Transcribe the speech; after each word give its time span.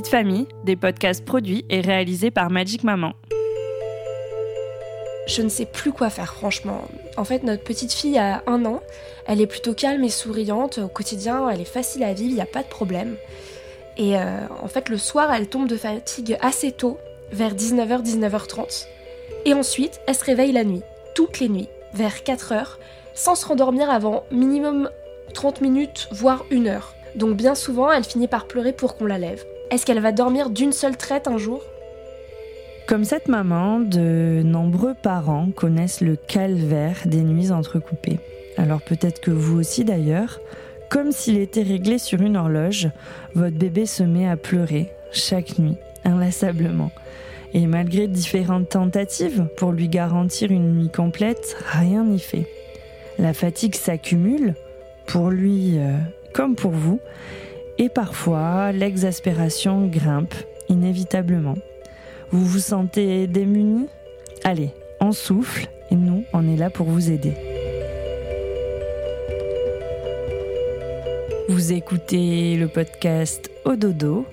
Vie 0.00 0.04
de 0.04 0.08
famille, 0.08 0.46
des 0.64 0.76
podcasts 0.76 1.22
produits 1.26 1.66
et 1.68 1.82
réalisés 1.82 2.30
par 2.30 2.48
Magic 2.48 2.84
Maman. 2.84 3.12
Je 5.26 5.42
ne 5.42 5.50
sais 5.50 5.66
plus 5.66 5.92
quoi 5.92 6.08
faire, 6.08 6.32
franchement. 6.32 6.88
En 7.18 7.24
fait, 7.24 7.42
notre 7.42 7.62
petite 7.62 7.92
fille 7.92 8.16
a 8.16 8.42
un 8.46 8.64
an. 8.64 8.80
Elle 9.26 9.42
est 9.42 9.46
plutôt 9.46 9.74
calme 9.74 10.02
et 10.02 10.08
souriante. 10.08 10.78
Au 10.78 10.88
quotidien, 10.88 11.46
elle 11.50 11.60
est 11.60 11.66
facile 11.66 12.02
à 12.02 12.14
vivre, 12.14 12.30
il 12.30 12.34
n'y 12.36 12.40
a 12.40 12.46
pas 12.46 12.62
de 12.62 12.68
problème. 12.68 13.16
Et 13.98 14.16
euh, 14.16 14.38
en 14.62 14.68
fait, 14.68 14.88
le 14.88 14.96
soir, 14.96 15.30
elle 15.34 15.48
tombe 15.50 15.68
de 15.68 15.76
fatigue 15.76 16.38
assez 16.40 16.72
tôt, 16.72 16.96
vers 17.30 17.54
19h, 17.54 18.02
19h30. 18.02 18.86
Et 19.44 19.52
ensuite, 19.52 20.00
elle 20.06 20.14
se 20.14 20.24
réveille 20.24 20.52
la 20.52 20.64
nuit, 20.64 20.82
toutes 21.14 21.40
les 21.40 21.50
nuits, 21.50 21.68
vers 21.92 22.14
4h, 22.14 22.78
sans 23.12 23.34
se 23.34 23.44
rendormir 23.44 23.90
avant 23.90 24.24
minimum 24.32 24.88
30 25.34 25.60
minutes, 25.60 26.08
voire 26.10 26.46
une 26.50 26.68
heure. 26.68 26.94
Donc 27.16 27.36
bien 27.36 27.54
souvent, 27.54 27.92
elle 27.92 28.04
finit 28.04 28.28
par 28.28 28.46
pleurer 28.46 28.72
pour 28.72 28.96
qu'on 28.96 29.04
la 29.04 29.18
lève. 29.18 29.44
Est-ce 29.70 29.86
qu'elle 29.86 30.00
va 30.00 30.10
dormir 30.10 30.50
d'une 30.50 30.72
seule 30.72 30.96
traite 30.96 31.28
un 31.28 31.38
jour? 31.38 31.62
Comme 32.88 33.04
cette 33.04 33.28
maman, 33.28 33.78
de 33.78 34.42
nombreux 34.44 34.94
parents 35.00 35.50
connaissent 35.54 36.00
le 36.00 36.16
calvaire 36.16 36.96
des 37.06 37.22
nuits 37.22 37.52
entrecoupées. 37.52 38.18
Alors 38.56 38.82
peut-être 38.82 39.20
que 39.20 39.30
vous 39.30 39.60
aussi 39.60 39.84
d'ailleurs, 39.84 40.40
comme 40.88 41.12
s'il 41.12 41.38
était 41.38 41.62
réglé 41.62 41.98
sur 41.98 42.20
une 42.20 42.36
horloge, 42.36 42.90
votre 43.34 43.56
bébé 43.56 43.86
se 43.86 44.02
met 44.02 44.28
à 44.28 44.36
pleurer 44.36 44.90
chaque 45.12 45.60
nuit, 45.60 45.76
inlassablement. 46.04 46.90
Et 47.54 47.68
malgré 47.68 48.08
différentes 48.08 48.70
tentatives 48.70 49.46
pour 49.56 49.70
lui 49.70 49.88
garantir 49.88 50.50
une 50.50 50.74
nuit 50.74 50.90
complète, 50.90 51.56
rien 51.70 52.04
n'y 52.04 52.18
fait. 52.18 52.46
La 53.20 53.34
fatigue 53.34 53.76
s'accumule, 53.76 54.54
pour 55.06 55.30
lui 55.30 55.78
euh, 55.78 55.96
comme 56.32 56.56
pour 56.56 56.72
vous, 56.72 57.00
et 57.80 57.88
parfois 57.88 58.72
l'exaspération 58.72 59.86
grimpe 59.86 60.34
inévitablement. 60.68 61.56
Vous 62.30 62.44
vous 62.44 62.58
sentez 62.58 63.26
démuni? 63.26 63.86
Allez, 64.44 64.70
on 65.00 65.12
souffle 65.12 65.66
et 65.90 65.96
nous, 65.96 66.24
on 66.34 66.46
est 66.46 66.58
là 66.58 66.68
pour 66.68 66.86
vous 66.86 67.10
aider. 67.10 67.32
Vous 71.48 71.72
écoutez 71.72 72.58
le 72.58 72.68
podcast 72.68 73.50
Au 73.64 73.76
dodo 73.76 74.26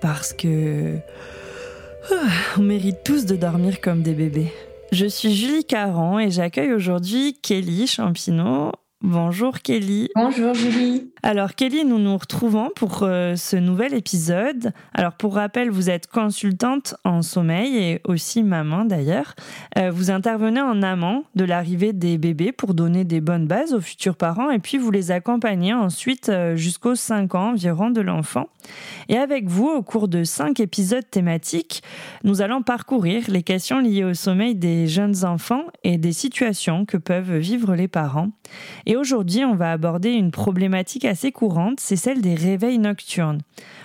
parce 0.00 0.32
que 0.32 0.96
ah, 2.10 2.28
on 2.58 2.62
mérite 2.62 3.04
tous 3.04 3.26
de 3.26 3.36
dormir 3.36 3.80
comme 3.80 4.02
des 4.02 4.14
bébés. 4.14 4.52
Je 4.90 5.06
suis 5.06 5.32
Julie 5.32 5.64
Caron 5.64 6.18
et 6.18 6.32
j'accueille 6.32 6.72
aujourd'hui 6.72 7.38
Kelly 7.40 7.86
Champineau 7.86 8.72
Bonjour 9.02 9.58
Kelly. 9.58 10.10
Bonjour 10.14 10.54
Julie. 10.54 11.10
Alors 11.24 11.56
Kelly, 11.56 11.84
nous 11.84 11.98
nous 11.98 12.16
retrouvons 12.16 12.70
pour 12.76 13.00
euh, 13.02 13.34
ce 13.34 13.56
nouvel 13.56 13.94
épisode. 13.94 14.72
Alors 14.94 15.14
pour 15.14 15.34
rappel, 15.34 15.70
vous 15.70 15.90
êtes 15.90 16.06
consultante 16.06 16.94
en 17.04 17.20
sommeil 17.22 17.78
et 17.78 18.00
aussi 18.04 18.44
maman 18.44 18.84
d'ailleurs. 18.84 19.34
Euh, 19.76 19.90
vous 19.90 20.12
intervenez 20.12 20.60
en 20.60 20.82
amont 20.82 21.24
de 21.34 21.44
l'arrivée 21.44 21.92
des 21.92 22.16
bébés 22.16 22.52
pour 22.52 22.74
donner 22.74 23.02
des 23.02 23.20
bonnes 23.20 23.48
bases 23.48 23.74
aux 23.74 23.80
futurs 23.80 24.14
parents 24.14 24.50
et 24.50 24.60
puis 24.60 24.78
vous 24.78 24.92
les 24.92 25.10
accompagnez 25.10 25.74
ensuite 25.74 26.28
euh, 26.28 26.54
jusqu'aux 26.54 26.94
5 26.94 27.34
ans 27.34 27.50
environ 27.50 27.90
de 27.90 28.00
l'enfant. 28.00 28.50
Et 29.08 29.16
avec 29.16 29.48
vous, 29.48 29.66
au 29.66 29.82
cours 29.82 30.06
de 30.06 30.22
5 30.22 30.60
épisodes 30.60 31.08
thématiques, 31.10 31.82
nous 32.22 32.40
allons 32.40 32.62
parcourir 32.62 33.24
les 33.28 33.42
questions 33.42 33.80
liées 33.80 34.04
au 34.04 34.14
sommeil 34.14 34.54
des 34.54 34.86
jeunes 34.86 35.24
enfants 35.24 35.64
et 35.82 35.98
des 35.98 36.12
situations 36.12 36.84
que 36.84 36.96
peuvent 36.96 37.36
vivre 37.36 37.74
les 37.74 37.88
parents. 37.88 38.30
Et 38.86 38.91
aujourd'hui, 38.96 39.44
on 39.44 39.54
va 39.54 39.72
aborder 39.72 40.10
une 40.10 40.30
problématique 40.30 41.04
assez 41.04 41.32
courante, 41.32 41.78
c'est 41.80 41.96
celle 41.96 42.20
des 42.20 42.34
réveils 42.34 42.78
nocturnes. 42.78 43.40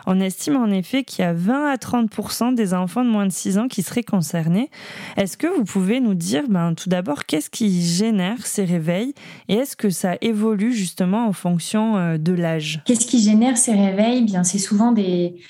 On 0.06 0.20
estime 0.20 0.56
en 0.56 0.68
effet 0.68 1.04
qu'il 1.04 1.24
y 1.24 1.28
a 1.28 1.34
20 1.34 1.70
à 1.70 1.76
30% 1.76 2.56
des 2.56 2.74
enfants 2.74 3.04
de 3.04 3.10
moins 3.10 3.26
de 3.26 3.32
6 3.32 3.58
ans 3.58 3.68
qui 3.68 3.84
seraient 3.84 4.04
concernés. 4.04 4.70
Est-ce 5.18 5.38
que 5.38 5.48
vous 5.48 5.66
pouvez 5.66 6.00
nous 6.00 6.14
dire, 6.14 6.44
ben, 6.50 6.74
tout 6.74 6.90
d'abord, 6.90 7.26
qu'est-ce 7.26 7.50
qui 7.50 7.82
génère 7.82 8.46
ces 8.46 8.64
réveils 8.64 9.14
et 9.50 9.56
est-ce 9.56 9.76
que 9.76 9.90
ça 9.90 10.18
évolue 10.22 10.74
justement 10.74 11.28
en 11.28 11.34
fonction 11.34 11.98
euh, 11.98 12.18
de 12.18 12.34
l'âge? 12.34 12.82
Qu'est-ce 12.86 13.06
qui 13.06 13.22
génère 13.22 13.58
ces 13.58 13.74
réveils? 13.74 14.24
Bien, 14.24 14.44
c'est 14.44 14.60
souvent 14.60 14.94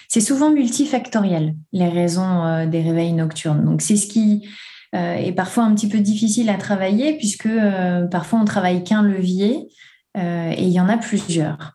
c'est 0.08 0.22
souvent 0.22 0.52
multifactoriel 0.52 1.56
les 1.72 1.90
raisons 1.90 2.46
euh, 2.46 2.66
des 2.66 2.82
réveils 2.82 3.14
nocturnes. 3.14 3.64
Donc 3.64 3.82
c'est 3.82 3.96
ce 3.96 4.08
qui 4.08 4.48
est 4.98 5.34
parfois 5.34 5.64
un 5.64 5.74
petit 5.74 5.90
peu 5.90 6.00
difficile 6.00 6.50
à 6.50 6.56
travailler 6.56 7.18
puisque 7.18 7.46
euh, 7.46 8.06
parfois 8.08 8.40
on 8.40 8.46
travaille 8.46 8.84
qu'un 8.84 9.02
levier 9.02 9.68
euh, 10.18 10.52
et 10.52 10.64
il 10.64 10.72
y 10.72 10.80
en 10.80 10.90
a 10.90 10.98
plusieurs. 10.98 11.74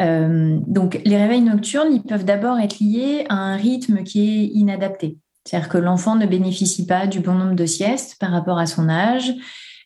donc 0.00 1.00
les 1.04 1.16
réveils 1.16 1.42
nocturnes, 1.42 1.92
ils 1.92 2.02
peuvent 2.02 2.24
d'abord 2.24 2.58
être 2.58 2.80
liés 2.80 3.24
à 3.28 3.34
un 3.34 3.56
rythme 3.56 4.02
qui 4.02 4.20
est 4.20 4.44
inadapté. 4.58 5.18
C'est-à-dire 5.44 5.68
que 5.68 5.78
l'enfant 5.78 6.16
ne 6.16 6.26
bénéficie 6.26 6.86
pas 6.86 7.06
du 7.06 7.20
bon 7.20 7.34
nombre 7.34 7.54
de 7.54 7.66
siestes 7.66 8.16
par 8.18 8.30
rapport 8.30 8.58
à 8.58 8.66
son 8.66 8.88
âge, 8.88 9.32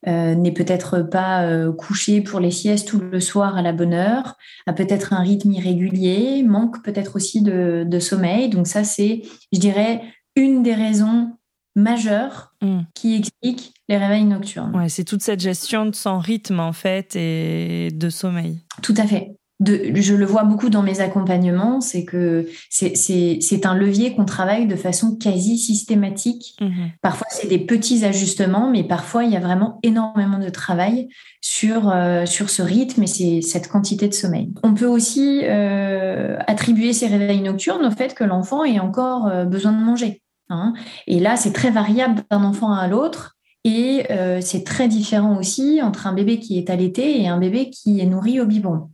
n'est 0.06 0.52
peut-être 0.52 1.00
pas 1.00 1.44
couché 1.72 2.20
pour 2.20 2.38
les 2.38 2.52
siestes 2.52 2.86
tout 2.86 3.00
le 3.00 3.18
soir 3.18 3.56
à 3.56 3.62
la 3.62 3.72
bonne 3.72 3.94
heure, 3.94 4.36
a 4.66 4.72
peut-être 4.72 5.12
un 5.12 5.20
rythme 5.20 5.52
irrégulier, 5.52 6.44
manque 6.44 6.82
peut-être 6.84 7.16
aussi 7.16 7.42
de, 7.42 7.98
sommeil. 7.98 8.48
Donc 8.48 8.68
ça, 8.68 8.84
c'est, 8.84 9.22
je 9.52 9.58
dirais, 9.58 10.02
une 10.36 10.62
des 10.62 10.74
raisons 10.74 11.32
majeur 11.74 12.45
mm. 12.62 12.80
qui 12.94 13.16
explique 13.16 13.74
les 13.88 13.96
réveils 13.96 14.24
nocturnes. 14.24 14.74
Ouais, 14.76 14.88
c'est 14.88 15.04
toute 15.04 15.22
cette 15.22 15.40
gestion 15.40 15.86
de 15.86 15.94
son 15.94 16.18
rythme 16.18 16.60
en 16.60 16.72
fait 16.72 17.16
et 17.16 17.90
de 17.92 18.10
sommeil. 18.10 18.60
Tout 18.82 18.94
à 18.96 19.06
fait. 19.06 19.32
De, 19.58 19.90
je 19.94 20.14
le 20.14 20.26
vois 20.26 20.44
beaucoup 20.44 20.68
dans 20.68 20.82
mes 20.82 21.00
accompagnements, 21.00 21.80
c'est 21.80 22.04
que 22.04 22.46
c'est 22.68 23.64
un 23.64 23.74
levier 23.74 24.14
qu'on 24.14 24.26
travaille 24.26 24.66
de 24.66 24.76
façon 24.76 25.16
quasi 25.16 25.56
systématique. 25.56 26.56
Mm-hmm. 26.60 26.90
Parfois, 27.00 27.26
c'est 27.30 27.46
des 27.46 27.60
petits 27.60 28.04
ajustements, 28.04 28.70
mais 28.70 28.84
parfois, 28.84 29.24
il 29.24 29.32
y 29.32 29.36
a 29.36 29.40
vraiment 29.40 29.78
énormément 29.82 30.38
de 30.38 30.50
travail 30.50 31.08
sur, 31.40 31.88
euh, 31.88 32.26
sur 32.26 32.50
ce 32.50 32.60
rythme 32.60 33.04
et 33.04 33.40
cette 33.40 33.68
quantité 33.68 34.08
de 34.08 34.12
sommeil. 34.12 34.52
On 34.62 34.74
peut 34.74 34.86
aussi 34.86 35.40
euh, 35.44 36.36
attribuer 36.46 36.92
ces 36.92 37.06
réveils 37.06 37.40
nocturnes 37.40 37.86
au 37.86 37.90
fait 37.90 38.14
que 38.14 38.24
l'enfant 38.24 38.62
ait 38.62 38.78
encore 38.78 39.26
euh, 39.26 39.46
besoin 39.46 39.72
de 39.72 39.82
manger. 39.82 40.20
Hein. 40.48 40.74
Et 41.06 41.20
là, 41.20 41.36
c'est 41.36 41.52
très 41.52 41.70
variable 41.70 42.22
d'un 42.30 42.44
enfant 42.44 42.72
à 42.72 42.86
l'autre. 42.88 43.36
Et 43.64 44.06
euh, 44.12 44.40
c'est 44.40 44.62
très 44.62 44.86
différent 44.86 45.36
aussi 45.36 45.80
entre 45.82 46.06
un 46.06 46.12
bébé 46.12 46.38
qui 46.38 46.56
est 46.56 46.70
allaité 46.70 47.20
et 47.20 47.26
un 47.26 47.38
bébé 47.38 47.70
qui 47.70 47.98
est 47.98 48.06
nourri 48.06 48.40
au 48.40 48.46
biberon. 48.46 48.90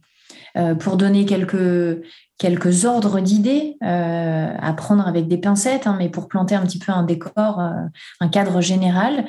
Euh, 0.57 0.75
pour 0.75 0.97
donner 0.97 1.25
quelques, 1.27 2.85
ordres 2.85 3.21
d'idées, 3.21 3.77
euh, 3.83 4.55
à 4.59 4.73
prendre 4.73 5.07
avec 5.07 5.29
des 5.29 5.39
pincettes, 5.39 5.87
hein, 5.87 5.97
mais 5.99 6.09
pour 6.09 6.29
planter 6.29 6.55
un 6.55 6.63
petit 6.63 6.79
peu 6.79 6.93
un 6.93 7.03
décor, 7.03 7.63
un 8.21 8.29
cadre 8.29 8.61
général, 8.63 9.27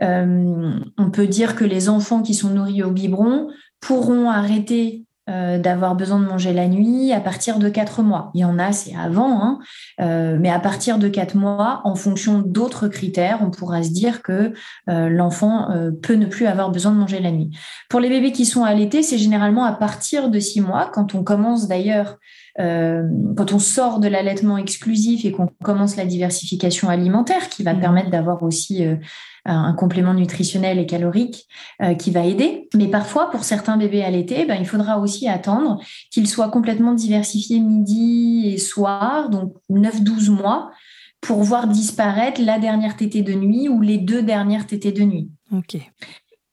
on 0.00 1.10
peut 1.12 1.26
dire 1.26 1.56
que 1.56 1.64
les 1.64 1.88
enfants 1.88 2.22
qui 2.22 2.34
sont 2.34 2.50
nourris 2.50 2.82
au 2.82 2.90
biberon 2.90 3.48
pourront 3.80 4.30
arrêter 4.30 5.03
euh, 5.30 5.58
d'avoir 5.58 5.94
besoin 5.94 6.20
de 6.20 6.26
manger 6.26 6.52
la 6.52 6.68
nuit 6.68 7.10
à 7.10 7.18
partir 7.18 7.58
de 7.58 7.70
quatre 7.70 8.02
mois. 8.02 8.30
Il 8.34 8.42
y 8.42 8.44
en 8.44 8.58
a, 8.58 8.72
c'est 8.72 8.94
avant, 8.94 9.42
hein, 9.42 9.58
euh, 10.02 10.36
mais 10.38 10.50
à 10.50 10.60
partir 10.60 10.98
de 10.98 11.08
quatre 11.08 11.34
mois, 11.34 11.80
en 11.84 11.94
fonction 11.94 12.42
d'autres 12.44 12.88
critères, 12.88 13.38
on 13.40 13.50
pourra 13.50 13.82
se 13.82 13.88
dire 13.88 14.20
que 14.20 14.52
euh, 14.90 15.08
l'enfant 15.08 15.68
peut 16.02 16.16
ne 16.16 16.26
plus 16.26 16.46
avoir 16.46 16.70
besoin 16.70 16.92
de 16.92 16.98
manger 16.98 17.20
la 17.20 17.30
nuit. 17.30 17.56
Pour 17.88 18.00
les 18.00 18.10
bébés 18.10 18.32
qui 18.32 18.44
sont 18.44 18.64
allaités, 18.64 19.02
c'est 19.02 19.16
généralement 19.16 19.64
à 19.64 19.72
partir 19.72 20.28
de 20.28 20.38
six 20.38 20.60
mois, 20.60 20.90
quand 20.92 21.14
on 21.14 21.24
commence 21.24 21.68
d'ailleurs 21.68 22.18
quand 22.56 23.52
on 23.52 23.58
sort 23.58 23.98
de 23.98 24.06
l'allaitement 24.06 24.58
exclusif 24.58 25.24
et 25.24 25.32
qu'on 25.32 25.48
commence 25.64 25.96
la 25.96 26.06
diversification 26.06 26.88
alimentaire, 26.88 27.48
qui 27.48 27.64
va 27.64 27.74
mmh. 27.74 27.80
permettre 27.80 28.10
d'avoir 28.10 28.44
aussi 28.44 28.86
un 29.44 29.72
complément 29.74 30.14
nutritionnel 30.14 30.78
et 30.78 30.86
calorique 30.86 31.46
euh, 31.82 31.94
qui 31.94 32.10
va 32.10 32.24
aider. 32.24 32.68
Mais 32.74 32.88
parfois, 32.88 33.30
pour 33.30 33.44
certains 33.44 33.76
bébés 33.76 34.02
allaités, 34.02 34.44
ben, 34.46 34.56
il 34.58 34.66
faudra 34.66 34.98
aussi 34.98 35.28
attendre 35.28 35.80
qu'ils 36.10 36.28
soient 36.28 36.48
complètement 36.48 36.92
diversifiés 36.94 37.60
midi 37.60 38.44
et 38.46 38.58
soir, 38.58 39.28
donc 39.28 39.54
9-12 39.70 40.30
mois, 40.30 40.70
pour 41.20 41.42
voir 41.42 41.68
disparaître 41.68 42.40
la 42.42 42.58
dernière 42.58 42.96
tétée 42.96 43.22
de 43.22 43.34
nuit 43.34 43.68
ou 43.68 43.80
les 43.80 43.98
deux 43.98 44.22
dernières 44.22 44.66
tétées 44.66 44.92
de 44.92 45.02
nuit. 45.02 45.30
Ok. 45.52 45.76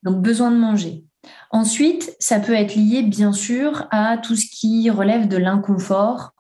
Donc, 0.04 0.22
besoin 0.22 0.52
de 0.52 0.58
manger. 0.58 1.04
Ensuite, 1.52 2.16
ça 2.20 2.40
peut 2.40 2.54
être 2.54 2.76
lié 2.76 3.04
bien 3.04 3.32
sûr 3.32 3.88
à 3.92 4.18
tout 4.18 4.36
ce 4.36 4.48
qui 4.48 4.90
relève 4.90 5.28
de 5.28 5.38
l'inconfort 5.38 6.34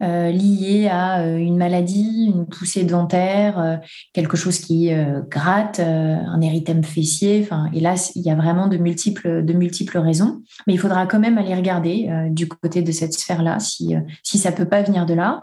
euh, 0.00 0.30
lié 0.30 0.86
à 0.86 1.22
euh, 1.22 1.38
une 1.38 1.56
maladie, 1.56 2.30
une 2.32 2.46
poussée 2.46 2.84
dentaire, 2.84 3.58
euh, 3.58 3.76
quelque 4.12 4.36
chose 4.36 4.60
qui 4.60 4.90
gratte, 5.28 5.80
un 5.80 6.40
érythème 6.40 6.84
fessier. 6.84 7.40
Enfin, 7.42 7.68
et 7.74 7.80
là, 7.80 7.94
il 8.14 8.22
y 8.22 8.30
a 8.30 8.36
vraiment 8.36 8.68
de 8.68 8.76
multiples, 8.76 9.44
de 9.44 9.52
multiples 9.52 9.98
raisons. 9.98 10.42
Mais 10.66 10.74
il 10.74 10.78
faudra 10.78 11.06
quand 11.06 11.18
même 11.18 11.36
aller 11.36 11.54
regarder 11.54 12.08
du 12.30 12.46
côté 12.48 12.82
de 12.82 12.92
cette 12.92 13.12
sphère-là 13.12 13.58
si, 13.58 13.94
si 14.22 14.38
ça 14.38 14.52
peut 14.52 14.68
pas 14.68 14.82
venir 14.82 15.06
de 15.06 15.14
là. 15.14 15.42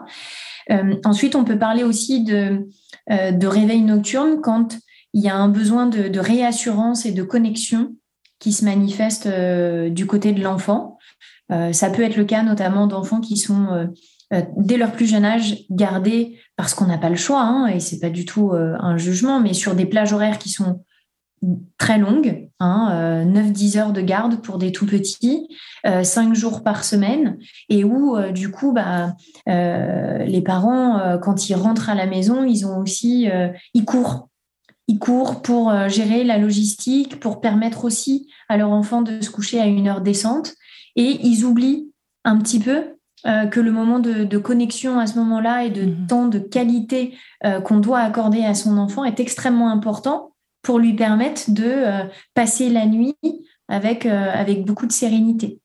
ensuite, 1.04 1.34
on 1.34 1.44
peut 1.44 1.58
parler 1.58 1.82
aussi 1.82 2.24
de, 2.24 2.66
réveil 3.08 3.82
nocturne 3.82 4.40
quand 4.42 4.78
il 5.12 5.22
y 5.22 5.28
a 5.28 5.36
un 5.36 5.48
besoin 5.48 5.86
de 5.86 6.18
réassurance 6.18 7.06
et 7.06 7.12
de 7.12 7.22
connexion 7.22 7.94
qui 8.38 8.52
se 8.52 8.64
manifeste 8.64 9.28
du 9.90 10.06
côté 10.06 10.32
de 10.32 10.42
l'enfant. 10.42 10.98
ça 11.50 11.90
peut 11.90 12.02
être 12.02 12.16
le 12.16 12.24
cas 12.24 12.42
notamment 12.42 12.86
d'enfants 12.86 13.20
qui 13.20 13.36
sont 13.36 13.88
euh, 14.32 14.42
dès 14.56 14.76
leur 14.76 14.92
plus 14.92 15.06
jeune 15.06 15.24
âge, 15.24 15.64
garder, 15.70 16.38
parce 16.56 16.74
qu'on 16.74 16.86
n'a 16.86 16.98
pas 16.98 17.10
le 17.10 17.16
choix, 17.16 17.42
hein, 17.42 17.68
et 17.68 17.78
c'est 17.78 18.00
pas 18.00 18.10
du 18.10 18.24
tout 18.24 18.50
euh, 18.50 18.74
un 18.80 18.96
jugement, 18.96 19.38
mais 19.38 19.54
sur 19.54 19.76
des 19.76 19.86
plages 19.86 20.12
horaires 20.12 20.38
qui 20.38 20.48
sont 20.48 20.82
très 21.78 21.98
longues, 21.98 22.48
hein, 22.58 23.24
9-10 23.24 23.76
euh, 23.76 23.80
heures 23.80 23.92
de 23.92 24.00
garde 24.00 24.42
pour 24.42 24.58
des 24.58 24.72
tout 24.72 24.86
petits, 24.86 25.46
5 25.84 26.34
jours 26.34 26.64
par 26.64 26.82
semaine, 26.82 27.38
et 27.68 27.84
où 27.84 28.18
du 28.32 28.50
coup, 28.50 28.72
bah, 28.72 29.14
les 29.46 30.42
parents, 30.44 31.18
quand 31.22 31.48
ils 31.48 31.54
rentrent 31.54 31.90
à 31.90 31.94
la 31.94 32.06
maison, 32.06 32.42
ils 32.42 32.66
ont 32.66 32.78
aussi, 32.78 33.28
ils 33.74 33.84
courent. 33.84 34.28
Ils 34.88 34.98
courent 34.98 35.42
pour 35.42 35.72
gérer 35.88 36.24
la 36.24 36.38
logistique, 36.38 37.20
pour 37.20 37.40
permettre 37.40 37.84
aussi 37.84 38.28
à 38.48 38.56
leur 38.56 38.70
enfant 38.70 39.02
de 39.02 39.20
se 39.20 39.30
coucher 39.30 39.60
à 39.60 39.66
une 39.66 39.86
heure 39.86 40.00
décente, 40.00 40.54
et 40.96 41.20
ils 41.22 41.44
oublient 41.44 41.92
un 42.24 42.38
petit 42.38 42.58
peu 42.58 42.95
euh, 43.26 43.46
que 43.46 43.58
le 43.58 43.72
moment 43.72 43.98
de, 43.98 44.38
connexion 44.38 44.98
à 45.00 45.06
ce 45.06 45.18
moment-là 45.18 45.64
et 45.64 45.70
de 45.70 45.82
mhm. 45.82 46.06
temps 46.06 46.28
de 46.28 46.38
qualité 46.38 47.14
euh, 47.44 47.60
qu'on 47.60 47.78
doit 47.78 47.98
accorder 48.00 48.44
à 48.44 48.54
son 48.54 48.78
enfant 48.78 49.04
est 49.04 49.18
extrêmement 49.18 49.70
important 49.70 50.32
pour 50.62 50.78
lui 50.78 50.94
permettre 50.94 51.50
de 51.50 51.64
euh, 51.66 52.04
passer 52.34 52.68
la 52.68 52.86
nuit 52.86 53.16
avec, 53.68 54.06
avec 54.06 54.64
beaucoup 54.64 54.86
de 54.86 54.92
sérénité. 54.92 55.58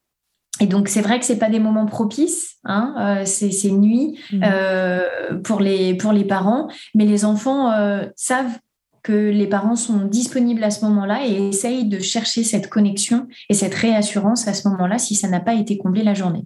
Et 0.60 0.66
donc, 0.66 0.88
c'est 0.88 1.02
vrai 1.02 1.20
que 1.20 1.24
ce 1.24 1.32
pas 1.34 1.48
des 1.48 1.60
moments 1.60 1.86
propices, 1.86 2.56
hein, 2.64 3.22
ces, 3.24 3.70
nuits 3.70 4.18
mhm. 4.32 5.42
pour, 5.42 5.60
les, 5.60 5.94
pour 5.94 6.12
les 6.12 6.24
parents, 6.24 6.68
mais 6.94 7.04
les 7.04 7.24
enfants 7.24 7.72
savent 8.16 8.58
que 9.04 9.12
les 9.12 9.46
parents 9.46 9.76
sont 9.76 10.04
disponibles 10.04 10.64
à 10.64 10.70
ce 10.70 10.84
moment-là 10.84 11.26
et 11.26 11.48
essayent 11.48 11.88
de 11.88 12.00
chercher 12.00 12.42
cette 12.42 12.68
connexion 12.68 13.28
et 13.48 13.54
cette 13.54 13.74
réassurance 13.74 14.48
à 14.48 14.54
ce 14.54 14.68
moment-là 14.68 14.98
si 14.98 15.14
ça 15.14 15.28
n'a 15.28 15.40
pas 15.40 15.54
été 15.54 15.78
comblé 15.78 16.02
la 16.02 16.14
journée. 16.14 16.44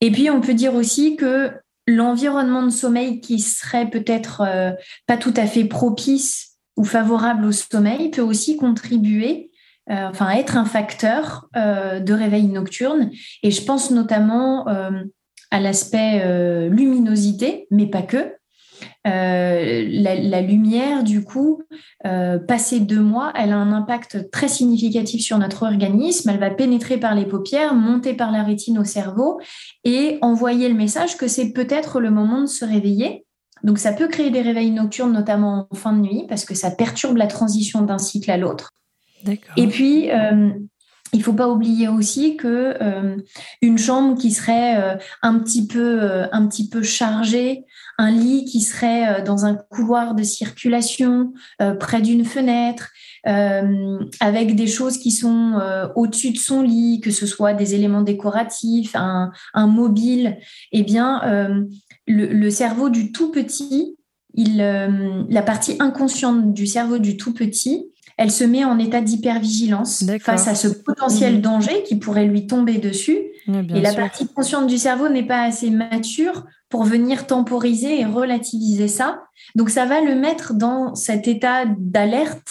Et 0.00 0.10
puis, 0.10 0.30
on 0.30 0.40
peut 0.40 0.54
dire 0.54 0.74
aussi 0.74 1.16
que 1.16 1.52
l'environnement 1.86 2.62
de 2.62 2.70
sommeil 2.70 3.20
qui 3.20 3.40
serait 3.40 3.88
peut-être 3.88 4.42
euh, 4.42 4.72
pas 5.06 5.16
tout 5.16 5.34
à 5.36 5.46
fait 5.46 5.64
propice 5.64 6.58
ou 6.76 6.84
favorable 6.84 7.46
au 7.46 7.52
sommeil 7.52 8.10
peut 8.10 8.22
aussi 8.22 8.56
contribuer, 8.56 9.50
euh, 9.90 10.06
enfin 10.08 10.30
être 10.30 10.56
un 10.56 10.66
facteur 10.66 11.48
euh, 11.56 11.98
de 11.98 12.12
réveil 12.12 12.44
nocturne. 12.44 13.10
Et 13.42 13.50
je 13.50 13.62
pense 13.62 13.90
notamment 13.90 14.66
à 15.50 15.60
l'aspect 15.60 16.68
luminosité, 16.68 17.66
mais 17.70 17.86
pas 17.86 18.02
que. 18.02 18.37
Euh, 19.08 19.84
la, 19.88 20.40
lumière, 20.40 21.02
du 21.02 21.24
coup, 21.24 21.62
euh, 22.06 22.38
passée 22.38 22.80
deux 22.80 23.00
mois, 23.00 23.32
elle 23.34 23.52
a 23.52 23.56
un 23.56 23.72
impact 23.72 24.30
très 24.30 24.48
significatif 24.48 25.22
sur 25.22 25.38
notre 25.38 25.64
organisme. 25.64 26.30
Elle 26.30 26.38
va 26.38 26.50
pénétrer 26.50 26.98
par 26.98 27.14
les 27.14 27.24
paupières, 27.24 27.74
monter 27.74 28.14
par 28.14 28.30
la 28.30 28.42
rétine 28.42 28.78
au 28.78 28.84
cerveau 28.84 29.40
et 29.84 30.18
envoyer 30.20 30.68
le 30.68 30.74
message 30.74 31.16
que 31.16 31.28
c'est 31.28 31.52
peut-être 31.52 32.00
le 32.00 32.10
moment 32.10 32.40
de 32.40 32.46
se 32.46 32.64
réveiller. 32.64 33.24
Donc 33.64 33.78
ça 33.78 33.92
peut 33.92 34.08
créer 34.08 34.30
des 34.30 34.42
réveils 34.42 34.70
nocturnes, 34.70 35.12
notamment 35.12 35.66
en 35.70 35.74
fin 35.74 35.92
de 35.92 36.00
nuit, 36.00 36.24
parce 36.28 36.44
que 36.44 36.54
ça 36.54 36.70
perturbe 36.70 37.16
la 37.16 37.26
transition 37.26 37.82
d'un 37.82 37.98
cycle 37.98 38.30
à 38.30 38.36
l'autre. 38.36 38.70
Et 39.56 39.66
puis, 39.66 40.12
euh, 40.12 40.50
il 41.12 41.22
faut 41.24 41.32
pas 41.32 41.48
oublier 41.48 41.88
aussi 41.88 42.36
que 42.36 42.76
euh, 42.80 43.16
une 43.62 43.78
chambre 43.78 44.16
qui 44.16 44.30
serait 44.30 44.98
un 45.22 45.38
petit 45.40 45.66
peu 45.66 46.26
un 46.30 46.46
petit 46.46 46.68
peu 46.68 46.82
chargée 46.82 47.64
un 47.98 48.12
lit 48.12 48.44
qui 48.44 48.60
serait 48.60 49.08
euh, 49.08 49.24
dans 49.24 49.44
un 49.44 49.54
couloir 49.54 50.14
de 50.14 50.22
circulation, 50.22 51.32
euh, 51.60 51.74
près 51.74 52.00
d'une 52.00 52.24
fenêtre, 52.24 52.90
euh, 53.26 53.98
avec 54.20 54.54
des 54.54 54.68
choses 54.68 54.98
qui 54.98 55.10
sont 55.10 55.60
au-dessus 55.96 56.30
de 56.30 56.38
son 56.38 56.62
lit, 56.62 57.00
que 57.00 57.10
ce 57.10 57.26
soit 57.26 57.52
des 57.52 57.74
éléments 57.74 58.02
décoratifs, 58.02 58.94
un, 58.94 59.32
mobile, 59.54 60.38
eh 60.72 60.82
bien, 60.84 61.66
le, 62.06 62.50
cerveau 62.50 62.88
du 62.88 63.10
tout 63.10 63.30
petit, 63.32 63.98
il, 64.34 64.58
la 64.58 65.42
partie 65.42 65.76
inconsciente 65.80 66.54
du 66.54 66.66
cerveau 66.66 66.98
du 66.98 67.16
tout 67.16 67.34
petit, 67.34 67.90
elle 68.16 68.30
se 68.30 68.44
met 68.44 68.64
en 68.64 68.78
état 68.78 69.00
d'hypervigilance 69.00 70.04
face 70.20 70.48
à 70.48 70.54
ce 70.54 70.68
potentiel 70.68 71.38
mmh. 71.38 71.42
danger 71.42 71.82
qui 71.82 71.96
pourrait 71.96 72.26
lui 72.26 72.46
tomber 72.46 72.78
dessus. 72.78 73.18
et 73.48 73.80
la 73.80 73.94
partie 73.94 74.28
consciente 74.28 74.68
du 74.68 74.78
cerveau 74.78 75.08
n'est 75.08 75.26
pas 75.26 75.42
assez 75.42 75.70
mature 75.70 76.44
pour 76.68 76.84
venir 76.84 77.26
temporiser 77.26 78.00
et 78.00 78.04
relativiser 78.04 78.88
ça. 78.88 79.22
Donc 79.54 79.70
ça 79.70 79.86
va 79.86 80.00
le 80.00 80.14
mettre 80.14 80.54
dans 80.54 80.94
cet 80.94 81.28
état 81.28 81.64
d'alerte 81.66 82.48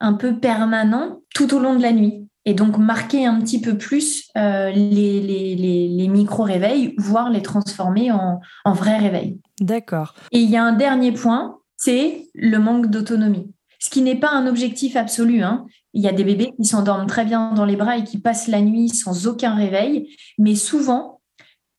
un 0.00 0.12
peu 0.12 0.38
permanent 0.38 1.20
tout 1.34 1.54
au 1.54 1.58
long 1.58 1.74
de 1.74 1.82
la 1.82 1.92
nuit. 1.92 2.28
Et 2.46 2.52
donc 2.52 2.76
marquer 2.76 3.24
un 3.24 3.40
petit 3.40 3.60
peu 3.60 3.78
plus 3.78 4.28
euh, 4.36 4.70
les, 4.70 5.20
les, 5.88 6.08
micro-réveils, 6.08 6.94
voire 6.98 7.30
les 7.30 7.40
transformer 7.40 8.12
en, 8.12 8.40
en 8.66 8.72
vrais 8.74 8.98
réveils. 8.98 9.40
D'accord. 9.60 10.14
Et 10.30 10.40
il 10.40 10.50
y 10.50 10.56
a 10.56 10.62
un 10.62 10.74
dernier 10.74 11.12
point, 11.12 11.56
c'est 11.78 12.28
le 12.34 12.58
manque 12.58 12.88
d'autonomie. 12.88 13.50
Ce 13.78 13.88
qui 13.88 14.02
n'est 14.02 14.18
pas 14.18 14.30
un 14.30 14.46
objectif 14.46 14.96
absolu. 14.96 15.42
Hein. 15.42 15.66
Il 15.94 16.02
y 16.02 16.08
a 16.08 16.12
des 16.12 16.24
bébés 16.24 16.52
qui 16.56 16.66
s'endorment 16.66 17.06
très 17.06 17.24
bien 17.24 17.52
dans 17.52 17.64
les 17.64 17.76
bras 17.76 17.96
et 17.96 18.04
qui 18.04 18.18
passent 18.18 18.48
la 18.48 18.60
nuit 18.60 18.88
sans 18.90 19.26
aucun 19.26 19.54
réveil, 19.54 20.14
mais 20.38 20.54
souvent, 20.54 21.13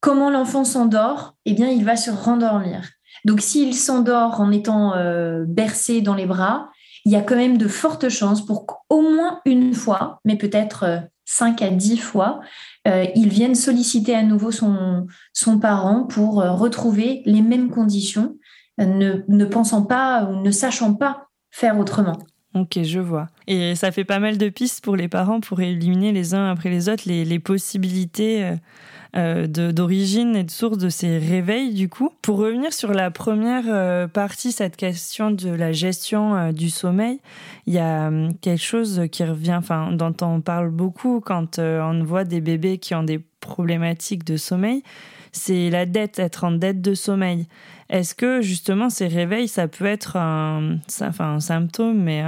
comment 0.06 0.30
l'enfant 0.30 0.64
s'endort 0.64 1.36
Eh 1.46 1.54
bien, 1.54 1.68
il 1.68 1.84
va 1.84 1.96
se 1.96 2.12
rendormir. 2.12 2.92
Donc, 3.26 3.42
s'il 3.42 3.74
s'endort 3.74 4.40
en 4.40 4.52
étant 4.52 4.94
euh, 4.94 5.46
bercé 5.48 6.02
dans 6.02 6.14
les 6.14 6.28
bras, 6.28 6.70
il 7.06 7.12
y 7.12 7.16
a 7.16 7.24
quand 7.24 7.36
même 7.36 7.58
de 7.58 7.68
fortes 7.68 8.10
chances 8.10 8.46
pour 8.46 8.68
qu'au 8.68 9.02
moins 9.02 9.42
une 9.46 9.74
fois, 9.74 10.20
mais 10.24 10.38
peut-être 10.38 11.02
5 11.26 11.60
euh, 11.60 11.66
à 11.66 11.70
10 11.72 11.98
fois, 11.98 12.40
euh, 12.88 13.08
il 13.16 13.30
vienne 13.30 13.56
solliciter 13.56 14.14
à 14.14 14.22
nouveau 14.22 14.52
son, 14.52 15.08
son 15.34 15.58
parent 15.58 16.04
pour 16.04 16.36
retrouver 16.36 17.24
les 17.26 17.42
mêmes 17.42 17.72
conditions, 17.72 18.36
ne, 18.78 19.24
ne 19.28 19.46
pensant 19.46 19.86
pas 19.86 20.26
ou 20.26 20.40
ne 20.40 20.52
sachant 20.52 20.94
pas 20.94 21.30
faire 21.50 21.80
autrement. 21.80 22.20
Ok, 22.54 22.78
je 22.84 23.00
vois. 23.00 23.28
Et 23.48 23.74
ça 23.74 23.92
fait 23.92 24.06
pas 24.06 24.20
mal 24.20 24.38
de 24.38 24.50
pistes 24.50 24.84
pour 24.84 24.96
les 24.96 25.08
parents 25.08 25.40
pour 25.42 25.62
éliminer 25.62 26.12
les 26.12 26.36
uns 26.36 26.52
après 26.52 26.70
les 26.70 26.90
autres 26.90 27.04
les, 27.08 27.26
les 27.26 27.40
possibilités 27.40 28.56
euh, 29.18 29.48
d'origine 29.48 30.36
et 30.36 30.44
de 30.44 30.52
source 30.52 30.78
de 30.78 30.90
ces 30.90 31.18
réveils 31.18 31.74
du 31.74 31.88
coup. 31.88 32.10
Pour 32.22 32.38
revenir 32.38 32.74
sur 32.74 32.92
la 32.92 33.12
première 33.12 33.64
euh, 33.68 34.08
partie, 34.10 34.52
cette 34.52 34.76
question 34.76 35.32
de 35.32 35.50
la 35.50 35.72
gestion 35.72 36.36
euh, 36.36 36.52
du 36.52 36.70
sommeil, 36.70 37.22
il 37.66 37.74
y 37.74 37.80
a 37.80 38.08
hum, 38.08 38.34
quelque 38.42 38.62
chose 38.62 39.04
qui 39.14 39.24
revient, 39.24 39.56
enfin 39.56 39.94
dont 39.94 40.14
on 40.22 40.42
parle 40.42 40.70
beaucoup 40.70 41.22
quand 41.22 41.60
on 41.60 42.04
voit 42.04 42.26
des 42.26 42.42
bébés 42.42 42.78
qui 42.78 42.94
ont 42.94 43.04
des 43.04 43.22
problématiques 43.40 44.26
de 44.26 44.36
sommeil, 44.36 44.84
c'est 45.32 45.70
la 45.70 45.86
dette, 45.86 46.20
être 46.20 46.44
en 46.44 46.52
dette 46.52 46.82
de 46.82 46.94
sommeil. 46.94 47.48
Est-ce 47.90 48.16
que 48.16 48.42
justement 48.42 48.90
ces 48.90 49.08
réveils, 49.08 49.48
ça 49.48 49.70
peut 49.70 49.86
être 49.86 50.18
un, 50.18 50.80
enfin, 51.02 51.36
un 51.36 51.40
symptôme, 51.40 52.02
mais 52.02 52.24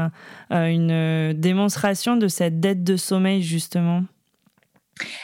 une 0.52 1.34
démonstration 1.34 2.16
de 2.16 2.30
cette 2.30 2.62
dette 2.62 2.86
de 2.86 2.96
sommeil 2.96 3.42
justement? 3.42 4.04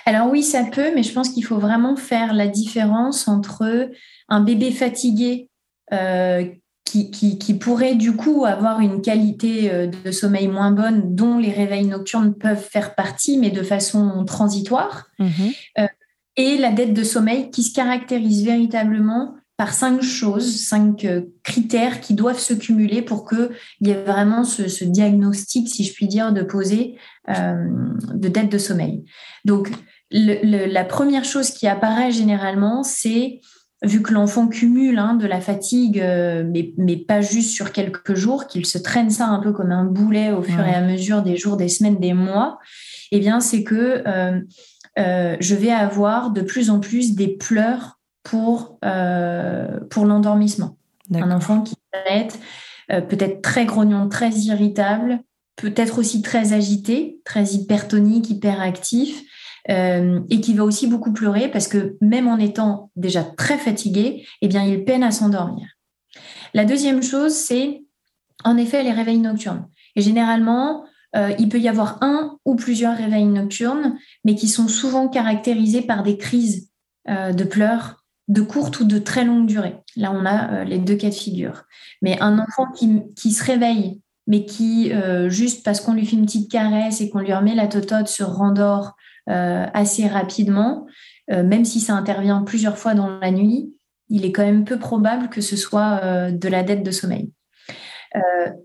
Alors 0.06 0.30
oui, 0.30 0.44
ça 0.44 0.64
peut, 0.64 0.94
mais 0.96 1.04
je 1.04 1.14
pense 1.14 1.30
qu'il 1.30 1.46
faut 1.46 1.60
vraiment 1.60 1.96
faire 1.96 2.34
la 2.34 2.48
différence 2.48 3.28
entre 3.28 3.90
un 4.30 4.42
bébé 4.42 4.72
fatigué 4.72 5.50
euh, 5.92 6.46
qui, 6.86 7.58
pourrait 7.60 7.96
du 7.96 8.16
coup 8.16 8.46
avoir 8.46 8.80
une 8.80 9.02
qualité 9.02 9.72
euh, 9.72 9.88
de 9.88 10.12
sommeil 10.12 10.48
moins 10.48 10.72
bonne, 10.72 11.16
dont 11.16 11.40
les 11.40 11.52
réveils 11.52 11.88
nocturnes 11.88 12.36
peuvent 12.36 12.64
faire 12.64 12.94
partie, 12.94 13.40
mais 13.40 13.50
de 13.50 13.64
façon 13.64 14.24
transitoire, 14.26 15.08
mhm. 15.18 15.52
euh, 15.80 15.88
et 16.36 16.58
la 16.58 16.72
dette 16.72 16.94
de 16.94 17.04
sommeil 17.04 17.50
qui 17.50 17.64
se 17.64 17.74
caractérise 17.74 18.46
véritablement 18.46 19.36
par 19.58 19.74
cinq 19.74 20.02
choses, 20.02 20.62
cinq 20.62 21.06
critères 21.44 22.02
qui 22.02 22.14
doivent 22.14 22.40
se 22.40 22.54
cumuler 22.54 23.02
pour 23.02 23.28
qu'il 23.28 23.50
y 23.82 23.90
ait 23.92 24.04
vraiment 24.04 24.44
ce, 24.44 24.84
diagnostic, 24.84 25.70
si 25.70 25.84
je 25.84 25.94
puis 25.94 26.08
dire, 26.08 26.34
de 26.34 26.42
poser 26.42 26.98
de 27.28 28.28
dette 28.28 28.52
de 28.52 28.58
sommeil. 28.58 29.06
Donc, 29.46 29.70
la 30.12 30.84
première 30.86 31.24
chose 31.24 31.52
qui 31.52 31.68
apparaît 31.68 32.12
généralement, 32.12 32.84
c'est 32.84 33.42
vu 33.84 34.02
que 34.02 34.14
l'enfant 34.14 34.48
cumule 34.48 34.98
hein, 34.98 35.14
de 35.16 35.28
la 35.28 35.42
fatigue, 35.42 36.00
euh, 36.00 36.44
mais, 36.78 36.98
pas 36.98 37.22
juste 37.22 37.52
sur 37.52 37.72
quelques 37.72 38.16
jours, 38.16 38.48
qu'il 38.48 38.66
se 38.66 38.78
traîne 38.78 39.10
ça 39.10 39.28
un 39.28 39.40
peu 39.40 39.52
comme 39.52 39.72
un 39.72 39.86
boulet 39.86 40.32
au 40.32 40.42
fur 40.42 40.62
et 40.62 40.74
à 40.74 40.82
mesure 40.82 41.22
des 41.22 41.36
jours, 41.36 41.58
des 41.58 41.68
semaines, 41.68 42.00
des 42.00 42.14
mois, 42.14 42.60
eh 43.12 43.20
bien, 43.20 43.40
c'est 43.40 43.64
que 43.64 44.04
euh, 44.08 44.40
euh, 45.00 45.36
je 45.40 45.56
vais 45.56 45.72
avoir 45.72 46.32
de 46.32 46.42
plus 46.42 46.70
en 46.70 46.80
plus 46.80 47.16
des 47.16 47.28
pleurs 47.28 48.00
pour, 48.24 48.80
pour 49.90 50.06
l'endormissement. 50.06 50.78
Un 51.14 51.32
enfant 51.32 51.62
qui 51.62 51.76
va 51.94 52.16
être 52.16 52.40
peut-être 52.88 53.42
très 53.42 53.66
grognon, 53.66 54.08
très 54.10 54.32
irritable, 54.32 55.20
peut-être 55.56 56.00
aussi 56.00 56.22
très 56.22 56.54
agité, 56.54 57.20
très 57.26 57.44
hypertonique, 57.44 58.30
hyperactif, 58.30 59.24
euh, 59.70 60.20
et 60.30 60.42
qui 60.42 60.54
va 60.54 60.66
aussi 60.66 60.88
beaucoup 60.88 61.14
pleurer 61.14 61.50
parce 61.50 61.70
que 61.70 61.96
même 62.02 62.28
en 62.28 62.38
étant 62.38 62.92
déjà 62.98 63.24
très 63.24 63.58
fatigué, 63.58 64.26
eh 64.42 64.50
bien, 64.50 64.64
il 64.66 64.84
peine 64.84 65.04
à 65.04 65.12
s'endormir. 65.12 65.68
La 66.54 66.66
deuxième 66.66 67.02
chose, 67.02 67.34
c'est 67.34 67.82
en 68.44 68.58
effet 68.58 68.84
les 68.84 68.92
réveils 68.92 69.20
nocturnes. 69.20 69.70
Et 69.96 70.02
généralement, 70.02 70.84
euh, 71.16 71.32
il 71.40 71.48
peut 71.48 71.60
y 71.60 71.70
avoir 71.70 72.00
un 72.02 72.38
ou 72.44 72.56
plusieurs 72.56 72.98
réveils 72.98 73.26
nocturnes, 73.26 73.98
mais 74.26 74.36
qui 74.36 74.50
sont 74.50 74.68
souvent 74.68 75.08
caractérisés 75.08 75.84
par 75.84 76.04
des 76.04 76.18
crises 76.18 76.70
euh, 77.08 77.32
de 77.32 77.46
pleurs 77.46 78.03
de 78.28 78.42
courte 78.42 78.80
ou 78.80 78.86
de 78.86 78.98
très 78.98 79.26
longue 79.26 79.48
durée. 79.48 79.76
Là, 79.96 80.12
on 80.12 80.26
a 80.26 80.64
les 80.64 80.80
deux 80.80 80.96
cas 80.96 81.10
de 81.10 81.14
figure. 81.14 81.64
Mais 82.02 82.20
un 82.22 82.40
enfant 82.40 82.68
qui, 82.72 83.32
se 83.32 83.44
réveille, 83.44 84.02
mais 84.28 84.46
qui, 84.46 84.92
juste 85.28 85.66
parce 85.66 85.82
qu'on 85.82 85.94
lui 85.94 86.06
fait 86.06 86.16
une 86.16 86.26
petite 86.26 86.50
caresse 86.50 87.02
et 87.02 87.10
qu'on 87.10 87.20
lui 87.20 87.34
remet 87.34 87.56
la 87.56 87.68
totote, 87.68 88.08
se 88.08 88.24
rendort 88.24 88.94
euh, 89.30 89.66
assez 89.74 90.06
rapidement, 90.06 90.86
euh, 91.32 91.44
même 91.44 91.64
si 91.64 91.80
ça 91.80 91.94
intervient 91.94 92.42
plusieurs 92.42 92.78
fois 92.78 92.94
dans 92.94 93.08
la 93.20 93.32
nuit, 93.32 93.74
il 94.10 94.26
est 94.26 94.34
quand 94.34 94.44
même 94.44 94.66
peu 94.66 94.78
probable 94.78 95.30
que 95.30 95.40
ce 95.40 95.56
soit 95.56 96.02
euh, 96.04 96.32
de 96.32 96.50
la 96.50 96.62
dette 96.62 96.84
de 96.84 96.92
sommeil. 96.92 97.32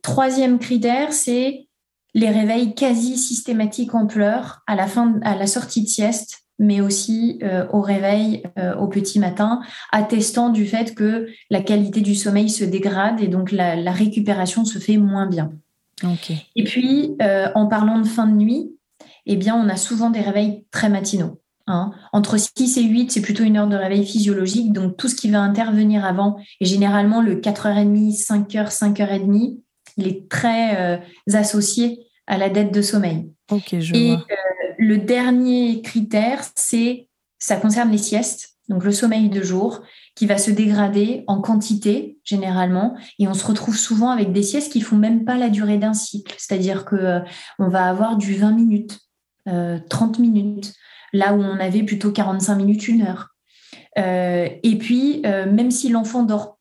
troisième 0.03 0.59
critère, 0.59 1.12
c'est 1.12 1.69
les 2.12 2.29
réveils 2.29 2.75
quasi 2.75 3.17
systématiques 3.17 3.95
en 3.95 4.09
pleurs 4.09 4.62
à 4.67 4.75
la, 4.75 4.88
fin, 4.88 5.21
à 5.23 5.37
la 5.37 5.47
sortie 5.47 5.83
de 5.83 5.88
sieste, 5.88 6.41
mais 6.59 6.81
aussi 6.81 7.41
au 7.73 7.81
réveil 7.81 8.43
au 8.79 8.88
petit 8.88 9.19
matin, 9.19 9.61
attestant 9.93 10.49
du 10.50 10.67
fait 10.67 10.95
que 10.95 11.29
la 11.50 11.62
qualité 11.62 12.00
du 12.00 12.15
sommeil 12.15 12.49
se 12.49 12.65
dégrade 12.65 13.21
et 13.21 13.29
donc 13.29 13.53
la, 13.53 13.93
récupération 13.93 14.65
se 14.65 14.79
fait 14.79 14.97
moins 14.97 15.27
bien. 15.27 15.53
Et 16.57 16.65
puis, 16.65 17.17
en 17.55 17.67
parlant 17.67 18.00
de 18.00 18.07
fin 18.07 18.27
de 18.27 18.35
nuit, 18.35 18.73
eh 19.27 19.37
bien, 19.37 19.55
on 19.55 19.69
a 19.69 19.77
souvent 19.77 20.11
des 20.11 20.21
réveils 20.21 20.65
très 20.71 20.88
matinaux. 20.88 21.38
Hein. 21.69 21.93
Entre 22.12 22.38
6 22.38 22.79
et 22.79 22.83
8, 22.83 23.12
c'est 23.12 23.21
plutôt 23.21 23.45
une 23.45 23.59
heure 23.59 23.69
de 23.69 23.77
réveil 23.77 24.05
physiologique. 24.05 24.73
Donc, 24.73 24.97
tout 24.97 25.09
ce 25.09 25.15
qui 25.15 25.31
va 25.31 25.41
intervenir 25.41 26.05
avant, 26.05 26.38
et 26.61 26.65
généralement 26.65 27.21
le 27.21 27.37
4h30, 27.37 28.27
5h, 28.27 28.71
5h30, 28.73 29.59
il 29.99 30.09
est 30.09 30.29
très 30.29 30.97
euh, 30.97 30.99
associé 31.35 32.00
à 32.27 32.38
la 32.38 32.49
dette 32.49 32.73
de 32.73 32.81
sommeil. 32.81 33.31
et 33.95 34.12
euh, 34.12 34.17
le 34.78 34.99
dernier 34.99 35.82
critère, 35.82 36.42
c'est 36.54 37.08
ça 37.38 37.56
concerne 37.56 37.90
les 37.90 37.99
siestes, 37.99 38.56
donc 38.68 38.85
le 38.85 38.92
sommeil 38.92 39.28
de 39.28 39.42
jour, 39.42 39.82
qui 40.14 40.26
va 40.26 40.38
se 40.38 40.50
dégrader 40.50 41.25
en 41.26 41.40
quantité 41.40 42.18
généralement, 42.25 42.97
et 43.18 43.28
on 43.28 43.35
se 43.35 43.47
retrouve 43.47 43.76
souvent 43.76 44.11
avec 44.11 44.32
des 44.32 44.42
siestes 44.42 44.73
qui 44.73 44.80
font 44.80 44.97
même 44.97 45.25
pas 45.25 45.37
la 45.37 45.49
durée 45.49 45.78
d'un 45.78 45.94
cycle, 45.94 46.35
c'est-à-dire 46.38 46.85
que 46.85 46.97
euh, 46.97 47.20
on 47.58 47.68
va 47.68 47.85
avoir 47.85 48.16
du 48.16 48.35
20 48.35 48.52
minutes, 48.52 48.99
30 49.47 50.18
euh, 50.18 50.23
minutes, 50.23 50.75
là 51.12 51.35
où 51.35 51.40
on 51.40 51.58
avait 51.58 51.82
plutôt 51.82 52.12
45 52.12 52.56
minutes, 52.56 52.88
une 52.88 53.02
heure. 53.02 53.28
Euh, 53.99 54.49
et 54.62 54.78
puis, 54.78 55.23
euh, 55.26 55.50
même 55.50 55.70
si 55.70 55.88
l'enfant 55.88 56.23
dort 56.23 56.58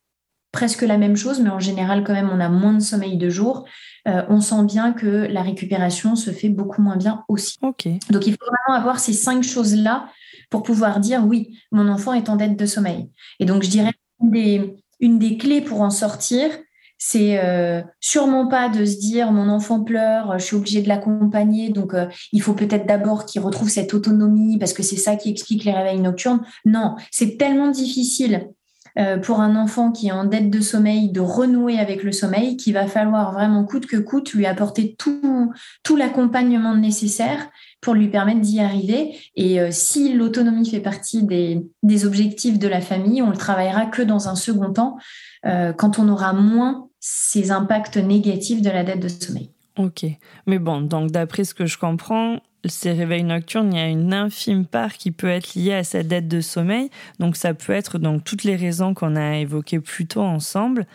presque 0.52 0.82
la 0.82 0.98
même 0.98 1.16
chose, 1.16 1.40
mais 1.40 1.50
en 1.50 1.60
général, 1.60 2.04
quand 2.04 2.14
même, 2.14 2.32
on 2.34 2.40
a 2.40 2.50
moins 2.50 2.74
de 2.74 2.80
sommeil 2.80 3.18
de 3.18 3.30
jour, 3.30 3.66
on 4.08 4.40
sent 4.40 4.64
bien 4.64 4.94
que 4.94 5.28
la 5.30 5.42
récupération 5.42 6.16
se 6.16 6.32
fait 6.32 6.50
beaucoup 6.50 6.82
moins 6.82 6.98
bien 6.98 7.24
aussi. 7.28 7.58
Donc, 7.60 8.28
il 8.28 8.34
faut 8.34 8.46
vraiment 8.46 8.80
avoir 8.80 9.00
ces 9.00 9.14
cinq 9.14 9.44
choses-là 9.44 10.10
pour 10.50 10.64
pouvoir 10.64 11.00
dire 11.00 11.26
oui, 11.26 11.58
mon 11.72 11.88
enfant 11.90 12.14
est 12.14 12.30
en 12.30 12.36
dette 12.36 12.58
de 12.58 12.66
sommeil. 12.66 13.10
Et 13.40 13.46
donc, 13.46 13.64
je 13.64 13.70
dirais 13.70 13.94
des, 14.22 14.76
une 15.00 15.20
des 15.20 15.38
clés 15.38 15.62
pour 15.62 15.82
en 15.82 15.90
sortir, 15.90 16.50
c'est 16.98 17.40
euh, 17.44 17.82
sûrement 18.00 18.48
pas 18.48 18.70
de 18.70 18.84
se 18.84 18.98
dire 18.98 19.32
mon 19.32 19.50
enfant 19.50 19.84
pleure, 19.84 20.40
je 20.40 20.44
suis 20.44 20.56
obligée 20.56 20.82
de 20.82 20.88
l'accompagner, 20.88 21.70
donc 21.70 21.94
euh, 21.94 22.08
il 22.34 22.42
faut 22.42 22.54
peut-être 22.54 22.88
d'abord 22.88 23.26
qu'il 23.26 23.42
retrouve 23.42 23.70
cette 23.70 23.94
autonomie 23.94 24.58
parce 24.58 24.74
que 24.74 24.82
c'est 24.82 24.98
ça 24.98 25.16
qui 25.16 25.30
explique 25.30 25.64
les 25.64 25.74
réveils 25.74 26.00
nocturnes. 26.00 26.42
Non, 26.66 26.96
c'est 27.12 27.38
tellement 27.38 27.70
difficile 27.70 28.50
euh, 28.98 29.18
pour 29.18 29.42
un 29.42 29.56
enfant 29.56 29.92
qui 29.92 30.08
est 30.08 30.12
en 30.12 30.26
dette 30.26 30.50
de 30.50 30.62
sommeil 30.62 31.12
de 31.12 31.20
renouer 31.20 31.80
avec 31.80 32.04
le 32.04 32.12
sommeil 32.12 32.58
qu'il 32.58 32.74
va 32.74 32.88
falloir 32.88 33.34
vraiment 33.34 33.64
coûte 33.64 33.86
que 33.86 33.98
coûte 33.98 34.34
lui 34.34 34.46
apporter 34.46 34.96
tout, 34.98 35.52
tout 35.84 35.96
l'accompagnement 35.96 36.76
nécessaire 36.76 37.50
pour 37.82 37.94
lui 37.94 38.10
permettre 38.10 38.42
d'y 38.42 38.60
arriver. 38.60 39.18
Et 39.36 39.60
si 39.72 40.14
l'autonomie 40.14 40.70
fait 40.70 40.80
partie 40.80 41.24
des, 41.24 41.66
des, 41.84 42.06
objectifs 42.06 42.58
de 42.58 42.68
la 42.68 42.82
famille, 42.82 43.22
on 43.22 43.30
le 43.30 43.38
travaillera 43.38 43.86
que 43.86 44.02
dans 44.02 44.30
un 44.30 44.36
second 44.36 44.74
temps, 44.74 44.98
quand 45.44 46.00
on 46.00 46.10
aura 46.10 46.34
moins 46.34 46.88
ces 47.00 47.52
impacts 47.52 47.98
négatifs 47.98 48.62
de 48.62 48.70
la 48.70 48.84
dette 48.84 49.00
de 49.00 49.08
sommeil. 49.08 49.52
Ok, 49.78 50.06
mais 50.48 50.58
bon, 50.60 50.82
donc 50.82 51.12
d'après 51.12 51.44
ce 51.44 51.54
que 51.54 51.68
je 51.68 51.78
comprends, 51.78 52.40
ces 52.66 52.92
réveils 52.92 53.24
nocturnes, 53.24 53.74
il 53.74 53.78
y 53.78 53.82
a 53.82 53.88
une 53.88 54.14
infime 54.14 54.66
part 54.66 54.94
qui 54.94 55.12
peut 55.12 55.28
être 55.28 55.54
liée 55.56 55.74
à 55.74 55.84
cette 55.84 56.08
dette 56.08 56.28
de 56.28 56.42
sommeil. 56.42 56.90
Donc 57.20 57.36
ça 57.36 57.54
peut 57.54 57.74
être 57.74 58.00
donc 58.00 58.24
toutes 58.24 58.44
les 58.44 58.56
raisons 58.56 58.94
qu'on 58.94 59.16
a 59.16 59.38
évoquées 59.38 59.80
plus 59.80 60.08
tôt 60.08 60.22
ensemble. 60.22 60.86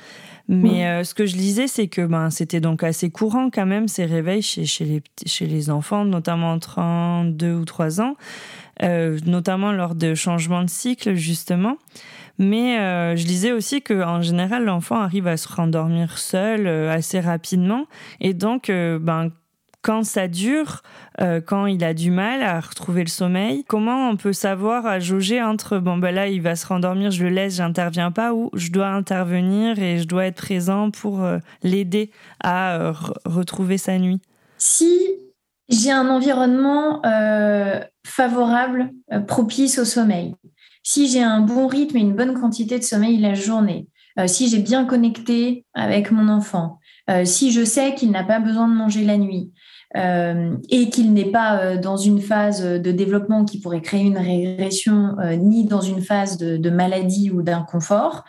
Mais 0.49 0.87
euh, 0.87 1.05
ce 1.05 1.15
que 1.15 1.25
je 1.25 1.37
lisais, 1.37 1.67
c'est 1.67 1.87
que 1.87 2.05
ben, 2.05 2.29
c'était 2.31 2.61
donc 2.61 2.83
assez 2.83 3.11
courant 3.11 3.49
quand 3.49 3.65
même 3.65 3.89
ces 3.89 4.05
réveils 4.05 4.43
chez, 4.43 4.67
chez, 4.67 4.85
les, 4.85 5.03
chez 5.25 5.47
les 5.47 5.71
enfants, 5.71 6.05
notamment 6.05 6.53
entre 6.53 6.81
2 7.25 7.55
ou 7.55 7.65
3 7.65 8.01
ans, 8.01 8.17
euh, 8.83 9.19
notamment 9.25 9.73
lors 9.73 9.95
de 9.95 10.15
changements 10.15 10.62
de 10.62 10.69
cycle 10.69 11.15
justement. 11.15 11.79
Mais 12.39 12.79
euh, 12.79 13.17
je 13.17 13.25
disais 13.25 13.53
aussi 13.53 13.83
qu'en 13.83 14.23
général, 14.23 14.65
l'enfant 14.65 14.97
arrive 14.97 15.27
à 15.27 15.37
se 15.37 15.49
rendormir 15.49 16.19
seul 16.19 16.67
euh, 16.67 16.93
assez 16.93 17.21
rapidement. 17.21 17.87
Et 18.21 18.35
donc, 18.35 18.71
euh, 18.71 18.99
ben, 18.99 19.31
quand 19.83 20.05
ça 20.05 20.29
dure, 20.29 20.83
quand 21.19 21.67
il 21.67 21.83
a 21.83 21.93
du 21.93 22.12
mal 22.12 22.41
à 22.41 22.61
retrouver 22.61 23.03
le 23.03 23.09
sommeil, 23.09 23.65
comment 23.65 24.11
on 24.11 24.17
peut 24.17 24.33
savoir 24.33 24.87
à 24.87 25.01
jauger 25.01 25.43
entre 25.43 25.79
bon 25.79 25.99
ben 25.99 26.15
là 26.15 26.29
il 26.29 26.41
va 26.41 26.55
se 26.55 26.65
rendormir, 26.69 27.11
je 27.11 27.25
le 27.25 27.31
laisse, 27.31 27.57
j'interviens 27.57 28.12
pas 28.12 28.33
ou 28.33 28.49
je 28.55 28.71
dois 28.71 28.87
intervenir 28.87 29.81
et 29.81 29.99
je 29.99 30.05
dois 30.05 30.27
être 30.27 30.37
présent 30.37 30.93
pour 30.93 31.27
l'aider 31.65 32.12
à 32.45 32.93
retrouver 33.25 33.77
sa 33.77 33.99
nuit? 33.99 34.21
Si 34.57 35.01
j'ai 35.69 35.91
un 35.91 36.09
environnement 36.09 37.03
favorable, 38.07 38.89
propice 39.27 39.81
au 39.81 39.85
sommeil, 39.85 40.37
si 40.83 41.09
j'ai 41.09 41.23
un 41.23 41.41
bon 41.41 41.67
rythme 41.67 41.97
et 41.97 42.01
une 42.01 42.15
bonne 42.15 42.39
quantité 42.39 42.79
de 42.79 42.85
sommeil 42.85 43.19
la 43.19 43.35
journée, 43.35 43.87
euh, 44.19 44.27
si 44.27 44.49
j'ai 44.49 44.59
bien 44.59 44.85
connecté 44.85 45.65
avec 45.75 46.11
mon 46.11 46.29
enfant, 46.29 46.79
euh, 47.11 47.25
si 47.25 47.51
je 47.53 47.65
sais 47.65 47.95
qu'il 47.95 48.11
n'a 48.11 48.25
pas 48.25 48.41
besoin 48.41 48.69
de 48.69 48.75
manger 48.75 49.05
la 49.05 49.17
nuit 49.17 49.53
euh, 49.97 50.57
et 50.71 50.91
qu'il 50.91 51.12
n'est 51.12 51.31
pas 51.31 51.77
dans 51.77 51.97
une 51.97 52.21
phase 52.21 52.62
de 52.62 52.93
développement 52.93 53.45
qui 53.45 53.61
pourrait 53.61 53.83
créer 53.83 54.03
une 54.03 54.19
régression, 54.19 55.17
ni 55.39 55.65
dans 55.65 55.81
une 55.81 56.03
phase 56.03 56.37
de, 56.39 56.71
maladie 56.71 57.31
ou 57.31 57.43
d'inconfort, 57.43 58.25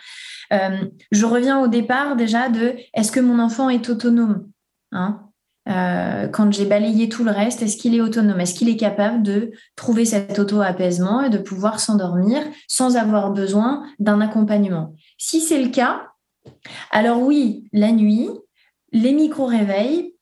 je 0.51 1.25
reviens 1.25 1.59
au 1.61 1.67
départ 1.67 2.15
déjà 2.15 2.49
de 2.49 2.75
est-ce 2.93 3.11
que 3.11 3.19
mon 3.19 3.39
enfant 3.39 3.69
est 3.69 3.89
autonome 3.89 4.47
hein? 4.91 5.21
Euh, 5.69 6.27
quand 6.27 6.51
j'ai 6.51 6.65
balayé 6.65 7.07
tout 7.09 7.23
le 7.23 7.31
reste, 7.31 7.61
est-ce 7.61 7.77
qu'il 7.77 7.95
est 7.95 8.01
autonome? 8.01 8.39
Est-ce 8.41 8.53
qu'il 8.53 8.69
est 8.69 8.77
capable 8.77 9.23
de 9.23 9.51
trouver 9.75 10.05
cet 10.05 10.37
auto-apaisement 10.37 11.21
et 11.21 11.29
de 11.29 11.37
pouvoir 11.37 11.79
s'endormir 11.79 12.41
sans 12.67 12.97
avoir 12.97 13.31
besoin 13.31 13.83
d'un 13.99 14.19
accompagnement? 14.19 14.93
Si 15.17 15.39
c'est 15.39 15.61
le 15.61 15.69
cas, 15.69 16.07
alors 16.91 17.21
oui, 17.21 17.63
la 17.71 17.91
nuit, 17.91 18.29
les 18.91 19.13
micro-réveils 19.13 20.13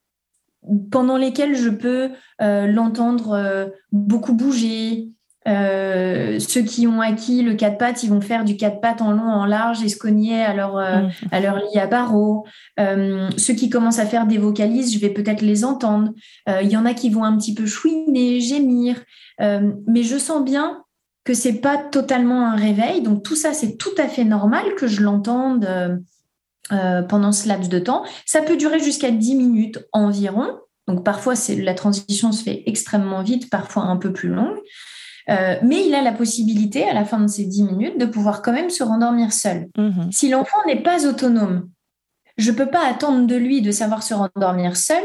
pendant 0.91 1.17
lesquels 1.17 1.55
je 1.55 1.69
peux 1.69 2.11
euh, 2.41 2.67
l'entendre 2.67 3.31
euh, 3.31 3.67
beaucoup 3.91 4.33
bouger, 4.33 5.09
euh, 5.47 6.37
ceux 6.39 6.61
qui 6.61 6.85
ont 6.85 7.01
acquis 7.01 7.41
le 7.41 7.55
quatre 7.55 7.77
pattes, 7.77 8.03
ils 8.03 8.09
vont 8.09 8.21
faire 8.21 8.43
du 8.45 8.57
quatre 8.57 8.79
pattes 8.79 9.01
en 9.01 9.11
long, 9.11 9.23
en 9.23 9.45
large 9.45 9.83
et 9.83 9.89
se 9.89 9.97
cogner 9.97 10.43
à 10.43 10.53
leur, 10.53 10.77
euh, 10.77 11.01
mm. 11.01 11.11
à 11.31 11.39
leur 11.39 11.57
lit 11.57 11.79
à 11.79 11.87
barreaux. 11.87 12.45
Euh, 12.79 13.29
ceux 13.37 13.53
qui 13.53 13.69
commencent 13.69 13.99
à 13.99 14.05
faire 14.05 14.27
des 14.27 14.37
vocalises, 14.37 14.93
je 14.93 14.99
vais 14.99 15.09
peut-être 15.09 15.41
les 15.41 15.65
entendre. 15.65 16.11
Il 16.61 16.69
y 16.69 16.77
en 16.77 16.85
a 16.85 16.93
qui 16.93 17.09
vont 17.09 17.23
un 17.23 17.37
petit 17.37 17.53
peu 17.53 17.65
chouiner, 17.65 18.39
gémir. 18.39 19.03
mais 19.39 20.03
je 20.03 20.17
sens 20.17 20.43
bien 20.43 20.83
que 21.23 21.33
c'est 21.33 21.61
pas 21.61 21.77
totalement 21.77 22.47
un 22.47 22.55
réveil. 22.55 23.01
Donc 23.01 23.23
tout 23.23 23.35
ça, 23.35 23.53
c'est 23.53 23.77
tout 23.77 23.93
à 23.97 24.07
fait 24.07 24.23
normal 24.23 24.75
que 24.75 24.87
je 24.87 25.01
l'entende 25.01 25.67
pendant 26.69 27.31
ce 27.31 27.47
laps 27.47 27.69
de 27.69 27.79
temps. 27.79 28.03
Ça 28.25 28.41
peut 28.41 28.57
durer 28.57 28.79
jusqu'à 28.79 29.11
10 29.11 29.35
minutes 29.35 29.79
environ. 29.91 30.59
Donc 30.87 31.03
parfois, 31.03 31.33
la 31.57 31.73
transition 31.73 32.31
se 32.31 32.43
fait 32.43 32.63
extrêmement 32.65 33.23
vite, 33.23 33.49
parfois 33.49 33.83
un 33.83 33.97
peu 33.97 34.11
plus 34.11 34.29
longue. 34.29 34.57
Mais 35.27 35.87
il 35.87 35.93
a 35.95 36.01
la 36.01 36.11
possibilité, 36.11 36.87
à 36.87 36.93
la 36.93 37.05
fin 37.05 37.19
de 37.19 37.27
ces 37.27 37.45
10 37.45 37.63
minutes, 37.63 37.97
de 37.99 38.05
pouvoir 38.05 38.41
quand 38.41 38.53
même 38.53 38.69
se 38.69 38.83
rendormir 38.83 39.33
seul. 39.33 39.69
Mmh 39.77 40.11
si 40.11 40.29
l'enfant 40.29 40.57
n'est 40.65 40.81
pas 40.81 41.07
autonome, 41.07 41.69
je 42.37 42.51
ne 42.51 42.55
peux 42.55 42.69
pas 42.69 42.87
attendre 42.87 43.27
de 43.27 43.35
lui 43.35 43.61
de 43.61 43.71
savoir 43.71 44.03
se 44.03 44.13
rendormir 44.13 44.77
seul 44.77 45.03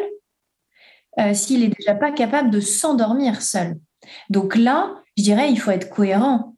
s'il 1.32 1.60
n'est 1.60 1.74
déjà 1.78 1.94
pas 1.94 2.12
capable 2.12 2.50
de 2.50 2.60
s'endormir 2.60 3.40
seul. 3.42 3.76
Donc 4.30 4.56
là, 4.56 4.94
je 5.16 5.22
dirais, 5.22 5.50
il 5.50 5.58
faut 5.58 5.70
être 5.70 5.90
cohérent. 5.90 6.54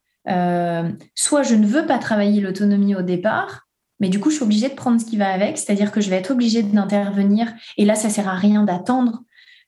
soit 1.14 1.42
je 1.42 1.54
ne 1.54 1.66
veux 1.66 1.86
pas 1.86 1.98
travailler 1.98 2.40
l'autonomie 2.40 2.94
au 2.94 3.02
départ, 3.02 3.68
mais 4.00 4.08
du 4.08 4.20
coup, 4.20 4.30
je 4.30 4.36
suis 4.36 4.44
obligée 4.44 4.68
de 4.68 4.74
prendre 4.74 5.00
ce 5.00 5.06
qui 5.06 5.16
va 5.16 5.30
avec, 5.30 5.58
c'est-à-dire 5.58 5.90
que 5.90 6.00
je 6.00 6.10
vais 6.10 6.16
être 6.16 6.30
obligée 6.30 6.62
d'intervenir. 6.62 7.52
Et 7.76 7.84
là, 7.84 7.94
ça 7.94 8.10
sert 8.10 8.28
à 8.28 8.34
rien 8.34 8.62
d'attendre. 8.62 9.22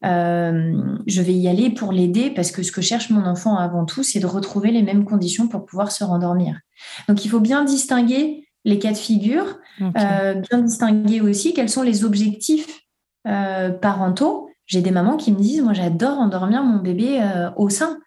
Euh, 0.04 0.96
je 1.06 1.22
vais 1.22 1.34
y 1.34 1.48
aller 1.48 1.70
pour 1.70 1.92
l'aider 1.92 2.30
parce 2.30 2.50
que 2.50 2.62
ce 2.62 2.72
que 2.72 2.80
cherche 2.80 3.10
mon 3.10 3.24
enfant 3.26 3.56
avant 3.56 3.84
tout, 3.84 4.02
c'est 4.02 4.20
de 4.20 4.26
retrouver 4.26 4.70
les 4.70 4.82
mêmes 4.82 5.04
conditions 5.04 5.48
pour 5.48 5.66
pouvoir 5.66 5.92
se 5.92 6.04
rendormir. 6.04 6.60
Donc, 7.08 7.24
il 7.24 7.28
faut 7.28 7.40
bien 7.40 7.64
distinguer 7.64 8.48
les 8.64 8.78
cas 8.78 8.92
de 8.92 8.96
figure, 8.96 9.58
euh, 9.80 10.34
bien 10.34 10.58
distinguer 10.58 11.20
aussi 11.20 11.54
quels 11.54 11.68
sont 11.68 11.82
les 11.82 12.04
objectifs 12.04 12.80
euh, 13.26 13.70
parentaux. 13.70 14.48
J'ai 14.66 14.82
des 14.82 14.90
mamans 14.90 15.16
qui 15.16 15.32
me 15.32 15.38
disent, 15.38 15.62
moi, 15.62 15.72
j'adore 15.72 16.18
endormir 16.18 16.62
mon 16.62 16.78
bébé 16.78 17.20
au 17.56 17.68
sein. 17.68 17.98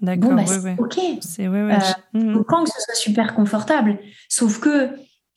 D'accord, 0.00 0.30
bon, 0.30 0.36
bah, 0.36 0.74
ok. 0.78 0.98
C'est 1.20 1.46
ouais, 1.46 1.62
ouais. 1.62 1.78
Mmh. 2.14 2.42
que 2.42 2.70
ce 2.70 2.80
soit 2.80 2.94
super 2.94 3.34
confortable. 3.34 3.98
Sauf 4.28 4.58
que 4.58 4.90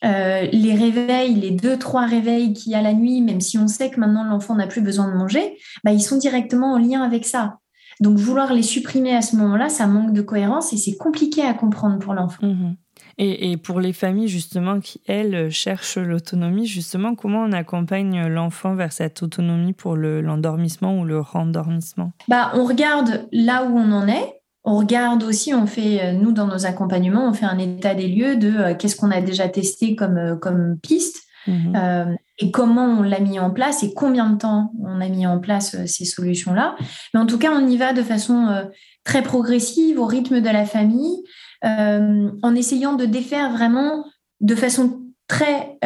euh, 0.04 0.46
les 0.52 0.74
réveils, 0.74 1.34
les 1.34 1.50
deux, 1.50 1.78
trois 1.78 2.06
réveils 2.06 2.52
qu'il 2.52 2.72
y 2.72 2.74
a 2.74 2.82
la 2.82 2.92
nuit, 2.92 3.20
même 3.20 3.40
si 3.40 3.58
on 3.58 3.68
sait 3.68 3.90
que 3.90 4.00
maintenant 4.00 4.24
l'enfant 4.24 4.54
n'a 4.54 4.66
plus 4.66 4.82
besoin 4.82 5.08
de 5.08 5.16
manger, 5.16 5.56
bah, 5.82 5.92
ils 5.92 6.02
sont 6.02 6.18
directement 6.18 6.74
en 6.74 6.78
lien 6.78 7.02
avec 7.02 7.24
ça. 7.24 7.58
Donc 8.00 8.18
vouloir 8.18 8.52
les 8.52 8.62
supprimer 8.62 9.14
à 9.14 9.22
ce 9.22 9.36
moment-là, 9.36 9.68
ça 9.68 9.86
manque 9.86 10.12
de 10.12 10.22
cohérence 10.22 10.72
et 10.72 10.76
c'est 10.76 10.96
compliqué 10.96 11.42
à 11.42 11.54
comprendre 11.54 11.98
pour 11.98 12.14
l'enfant. 12.14 12.46
Mhm. 12.46 12.76
Et, 13.16 13.56
pour 13.56 13.78
les 13.78 13.92
familles 13.92 14.26
justement 14.26 14.80
qui, 14.80 15.00
elles, 15.06 15.50
cherchent 15.50 15.98
l'autonomie, 15.98 16.66
justement, 16.66 17.14
comment 17.14 17.42
on 17.42 17.52
accompagne 17.52 18.26
l'enfant 18.26 18.74
vers 18.74 18.92
cette 18.92 19.22
autonomie 19.22 19.72
pour 19.72 19.94
l'endormissement 19.96 20.98
ou 20.98 21.04
le 21.04 21.20
rendormissement? 21.20 22.12
Bah, 22.26 22.50
On 22.54 22.64
regarde 22.64 23.28
là 23.30 23.64
où 23.64 23.78
on 23.78 23.92
en 23.92 24.08
est. 24.08 24.40
On 24.66 24.78
regarde 24.78 25.22
aussi, 25.22 25.52
on 25.52 25.66
fait, 25.66 26.02
euh, 26.02 26.12
nous, 26.12 26.32
dans 26.32 26.46
nos 26.46 26.64
accompagnements, 26.64 27.28
on 27.28 27.34
fait 27.34 27.44
un 27.44 27.58
état 27.58 27.94
des 27.94 28.08
lieux 28.08 28.36
de 28.36 28.48
euh, 28.48 28.74
qu'est-ce 28.74 28.96
qu'on 28.96 29.10
a 29.10 29.20
déjà 29.20 29.46
testé 29.46 29.94
comme, 29.94 30.16
euh, 30.16 30.36
comme 30.36 30.78
piste 30.82 31.22
mhm. 31.46 32.16
et 32.38 32.50
comment 32.50 32.86
on 32.86 33.02
l'a 33.02 33.20
mis 33.20 33.38
en 33.38 33.50
place 33.50 33.82
et 33.82 33.92
combien 33.92 34.30
de 34.30 34.38
temps 34.38 34.72
on 34.82 35.02
a 35.02 35.08
mis 35.08 35.26
en 35.26 35.38
place 35.38 35.76
ces 35.84 36.06
solutions-là. 36.06 36.76
Mais 37.12 37.20
en 37.20 37.26
tout 37.26 37.38
cas, 37.38 37.52
on 37.52 37.68
y 37.68 37.76
va 37.76 37.92
de 37.92 38.02
façon 38.02 38.66
très 39.04 39.22
progressive, 39.22 40.00
au 40.00 40.06
rythme 40.06 40.40
de 40.40 40.48
la 40.48 40.64
famille, 40.64 41.22
en 41.62 42.54
essayant 42.54 42.94
de 42.94 43.04
défaire 43.04 43.52
vraiment 43.52 44.04
de 44.40 44.54
façon 44.54 45.02
très 45.28 45.78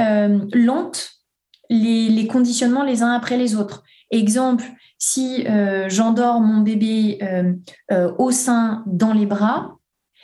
lente 0.54 1.10
les, 1.68 2.08
les 2.08 2.26
conditionnements 2.28 2.84
les 2.84 3.02
uns 3.02 3.12
après 3.12 3.36
les 3.36 3.56
autres. 3.56 3.82
Exemple, 4.10 4.64
si 4.98 5.46
euh, 5.46 5.88
j'endors 5.88 6.40
mon 6.40 6.60
bébé 6.60 7.18
euh, 7.22 7.52
euh, 7.92 8.12
au 8.18 8.30
sein, 8.30 8.82
dans 8.86 9.12
les 9.12 9.26
bras, 9.26 9.76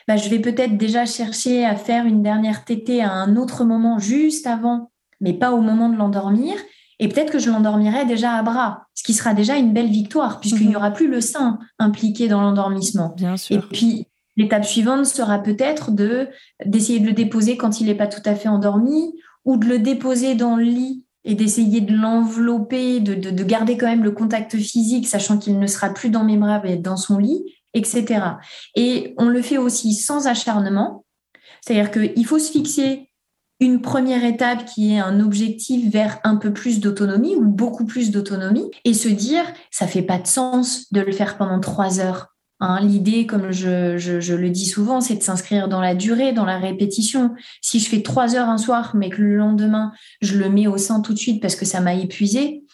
bah, 0.08 0.16
je 0.16 0.28
vais 0.28 0.38
peut-être 0.38 0.76
déjà 0.76 1.06
chercher 1.06 1.64
à 1.64 1.76
faire 1.76 2.06
une 2.06 2.22
dernière 2.22 2.64
tétée 2.64 3.02
à 3.02 3.12
un 3.12 3.36
autre 3.36 3.64
moment 3.64 3.98
juste 3.98 4.46
avant, 4.46 4.90
mais 5.20 5.34
pas 5.34 5.52
au 5.52 5.60
moment 5.60 5.88
de 5.88 5.96
l'endormir. 5.96 6.54
Et 6.98 7.08
peut-être 7.08 7.32
que 7.32 7.38
je 7.38 7.50
l'endormirai 7.50 8.04
déjà 8.04 8.32
à 8.32 8.42
bras, 8.42 8.86
ce 8.94 9.02
qui 9.02 9.14
sera 9.14 9.34
déjà 9.34 9.56
une 9.56 9.72
belle 9.72 9.90
victoire, 9.90 10.40
puisqu'il 10.40 10.66
n'y 10.66 10.72
mhm. 10.72 10.76
aura 10.76 10.90
plus 10.92 11.08
le 11.08 11.20
sein 11.20 11.58
impliqué 11.78 12.28
dans 12.28 12.40
l'endormissement. 12.40 13.14
Et 13.50 13.58
puis, 13.58 14.06
l'étape 14.36 14.64
suivante 14.64 15.04
sera 15.06 15.40
peut-être 15.40 15.90
de 15.90 16.28
d'essayer 16.64 17.00
de 17.00 17.06
le 17.06 17.12
déposer 17.12 17.56
quand 17.56 17.80
il 17.80 17.86
n'est 17.86 17.96
pas 17.96 18.06
tout 18.06 18.22
à 18.24 18.34
fait 18.34 18.48
endormi, 18.48 19.12
ou 19.44 19.56
de 19.56 19.66
le 19.66 19.78
déposer 19.78 20.34
dans 20.34 20.56
le 20.56 20.64
lit 20.64 21.03
et 21.24 21.34
d'essayer 21.34 21.80
de 21.80 21.94
l'envelopper, 21.94 23.00
de, 23.00 23.14
de, 23.14 23.44
garder 23.44 23.76
quand 23.76 23.86
même 23.86 24.04
le 24.04 24.10
contact 24.10 24.56
physique, 24.56 25.08
sachant 25.08 25.38
qu'il 25.38 25.58
ne 25.58 25.66
sera 25.66 25.90
plus 25.90 26.10
dans 26.10 26.24
mes 26.24 26.36
bras, 26.36 26.60
mais 26.62 26.76
dans 26.76 26.96
son 26.96 27.18
lit, 27.18 27.44
etc. 27.72 28.20
Et 28.74 29.14
on 29.18 29.28
le 29.28 29.42
fait 29.42 29.58
aussi 29.58 29.94
sans 29.94 30.26
acharnement, 30.26 31.04
c'est-à-dire 31.60 31.90
qu'il 31.90 32.26
faut 32.26 32.38
se 32.38 32.52
fixer 32.52 33.08
une 33.60 33.80
première 33.80 34.24
étape 34.24 34.66
qui 34.66 34.94
est 34.94 34.98
un 34.98 35.20
objectif 35.20 35.90
vers 35.90 36.18
un 36.24 36.36
peu 36.36 36.52
plus 36.52 36.80
d'autonomie 36.80 37.36
ou 37.36 37.44
beaucoup 37.44 37.84
plus 37.84 38.10
d'autonomie 38.10 38.70
et 38.84 38.94
se 38.94 39.08
dire 39.08 39.44
ça 39.70 39.86
fait 39.86 40.02
pas 40.02 40.18
de 40.18 40.26
sens 40.26 40.92
de 40.92 41.00
le 41.00 41.12
faire 41.12 41.38
pendant 41.38 41.60
trois 41.60 42.00
heures 42.00 42.33
Hein, 42.64 42.80
l'idée, 42.80 43.26
comme 43.26 43.50
je, 43.50 44.34
le 44.34 44.48
dis 44.48 44.64
souvent, 44.64 45.02
c'est 45.02 45.16
de 45.16 45.22
s'inscrire 45.22 45.68
dans 45.68 45.82
la 45.82 45.94
durée, 45.94 46.32
dans 46.32 46.46
la 46.46 46.58
répétition. 46.58 47.34
Si 47.60 47.78
je 47.78 47.90
fais 47.90 48.00
trois 48.00 48.36
heures 48.36 48.48
un 48.48 48.56
soir, 48.56 48.92
mais 48.96 49.10
que 49.10 49.20
le 49.20 49.36
lendemain, 49.36 49.92
je 50.22 50.38
le 50.38 50.48
mets 50.48 50.66
au 50.66 50.78
sein 50.78 51.02
tout 51.02 51.12
de 51.12 51.18
suite 51.18 51.42
parce 51.42 51.56
que 51.56 51.66
ça 51.66 51.82
m'a 51.82 51.92
épuisé, 51.92 52.64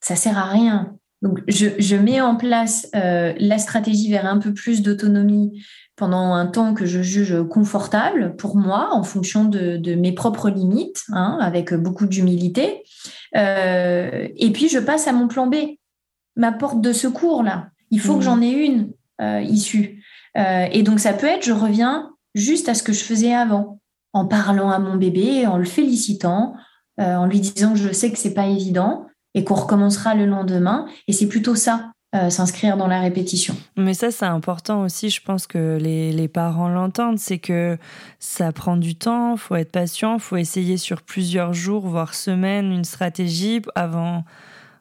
ça 0.00 0.14
sert 0.14 0.38
à 0.38 0.44
rien. 0.44 0.94
Donc, 1.22 1.40
je, 1.48 1.96
mets 1.96 2.20
en 2.20 2.36
place 2.36 2.88
euh, 2.94 3.32
la 3.36 3.58
stratégie 3.58 4.12
vers 4.12 4.26
un 4.26 4.38
peu 4.38 4.54
plus 4.54 4.80
d'autonomie 4.80 5.60
pendant 5.96 6.34
un 6.34 6.46
temps 6.46 6.72
que 6.72 6.86
je 6.86 7.02
juge 7.02 7.36
confortable 7.50 8.36
pour 8.36 8.56
moi, 8.56 8.90
en 8.92 9.02
fonction 9.02 9.44
de, 9.44 9.94
mes 9.96 10.12
propres 10.12 10.50
limites, 10.50 11.02
hein, 11.12 11.38
avec 11.40 11.74
beaucoup 11.74 12.06
d'humilité. 12.06 12.84
Euh, 13.36 14.28
et 14.36 14.52
puis, 14.52 14.68
je 14.68 14.78
passe 14.78 15.08
à 15.08 15.12
mon 15.12 15.26
plan 15.26 15.48
B, 15.48 15.56
ma 16.36 16.52
porte 16.52 16.80
de 16.80 16.92
secours, 16.92 17.42
là. 17.42 17.70
Il 17.90 18.00
faut 18.00 18.14
que 18.14 18.20
mmh. 18.20 18.22
j'en 18.22 18.40
ai 18.40 18.50
une. 18.50 18.92
Euh, 19.20 19.40
issu. 19.42 20.02
Euh, 20.36 20.66
et 20.72 20.82
donc 20.82 20.98
ça 20.98 21.12
peut 21.12 21.26
être, 21.26 21.44
je 21.44 21.52
reviens 21.52 22.10
juste 22.34 22.68
à 22.68 22.74
ce 22.74 22.82
que 22.82 22.92
je 22.92 23.04
faisais 23.04 23.34
avant, 23.34 23.78
en 24.14 24.26
parlant 24.26 24.70
à 24.70 24.78
mon 24.78 24.96
bébé, 24.96 25.46
en 25.46 25.58
le 25.58 25.64
félicitant, 25.64 26.54
euh, 26.98 27.14
en 27.16 27.26
lui 27.26 27.40
disant 27.40 27.72
que 27.72 27.78
je 27.78 27.92
sais 27.92 28.10
que 28.10 28.18
c'est 28.18 28.34
pas 28.34 28.46
évident 28.46 29.06
et 29.34 29.44
qu'on 29.44 29.54
recommencera 29.54 30.14
le 30.14 30.26
lendemain. 30.26 30.86
Et 31.08 31.12
c'est 31.12 31.28
plutôt 31.28 31.54
ça, 31.54 31.92
s'inscrire 32.28 32.76
dans 32.76 32.88
la 32.88 33.00
répétition. 33.00 33.56
Mais 33.78 33.94
ça, 33.94 34.10
c'est 34.10 34.26
important 34.26 34.82
aussi, 34.82 35.08
je 35.08 35.22
pense 35.22 35.46
que 35.46 35.78
les, 35.80 36.12
les 36.12 36.28
parents 36.28 36.68
l'entendent, 36.68 37.18
c'est 37.18 37.38
que 37.38 37.78
ça 38.18 38.52
prend 38.52 38.76
du 38.76 38.96
temps, 38.96 39.38
faut 39.38 39.56
être 39.56 39.72
patient, 39.72 40.18
faut 40.18 40.36
essayer 40.36 40.76
sur 40.76 41.00
plusieurs 41.00 41.54
jours, 41.54 41.86
voire 41.86 42.12
semaines, 42.12 42.70
une 42.70 42.84
stratégie 42.84 43.62
avant 43.74 44.24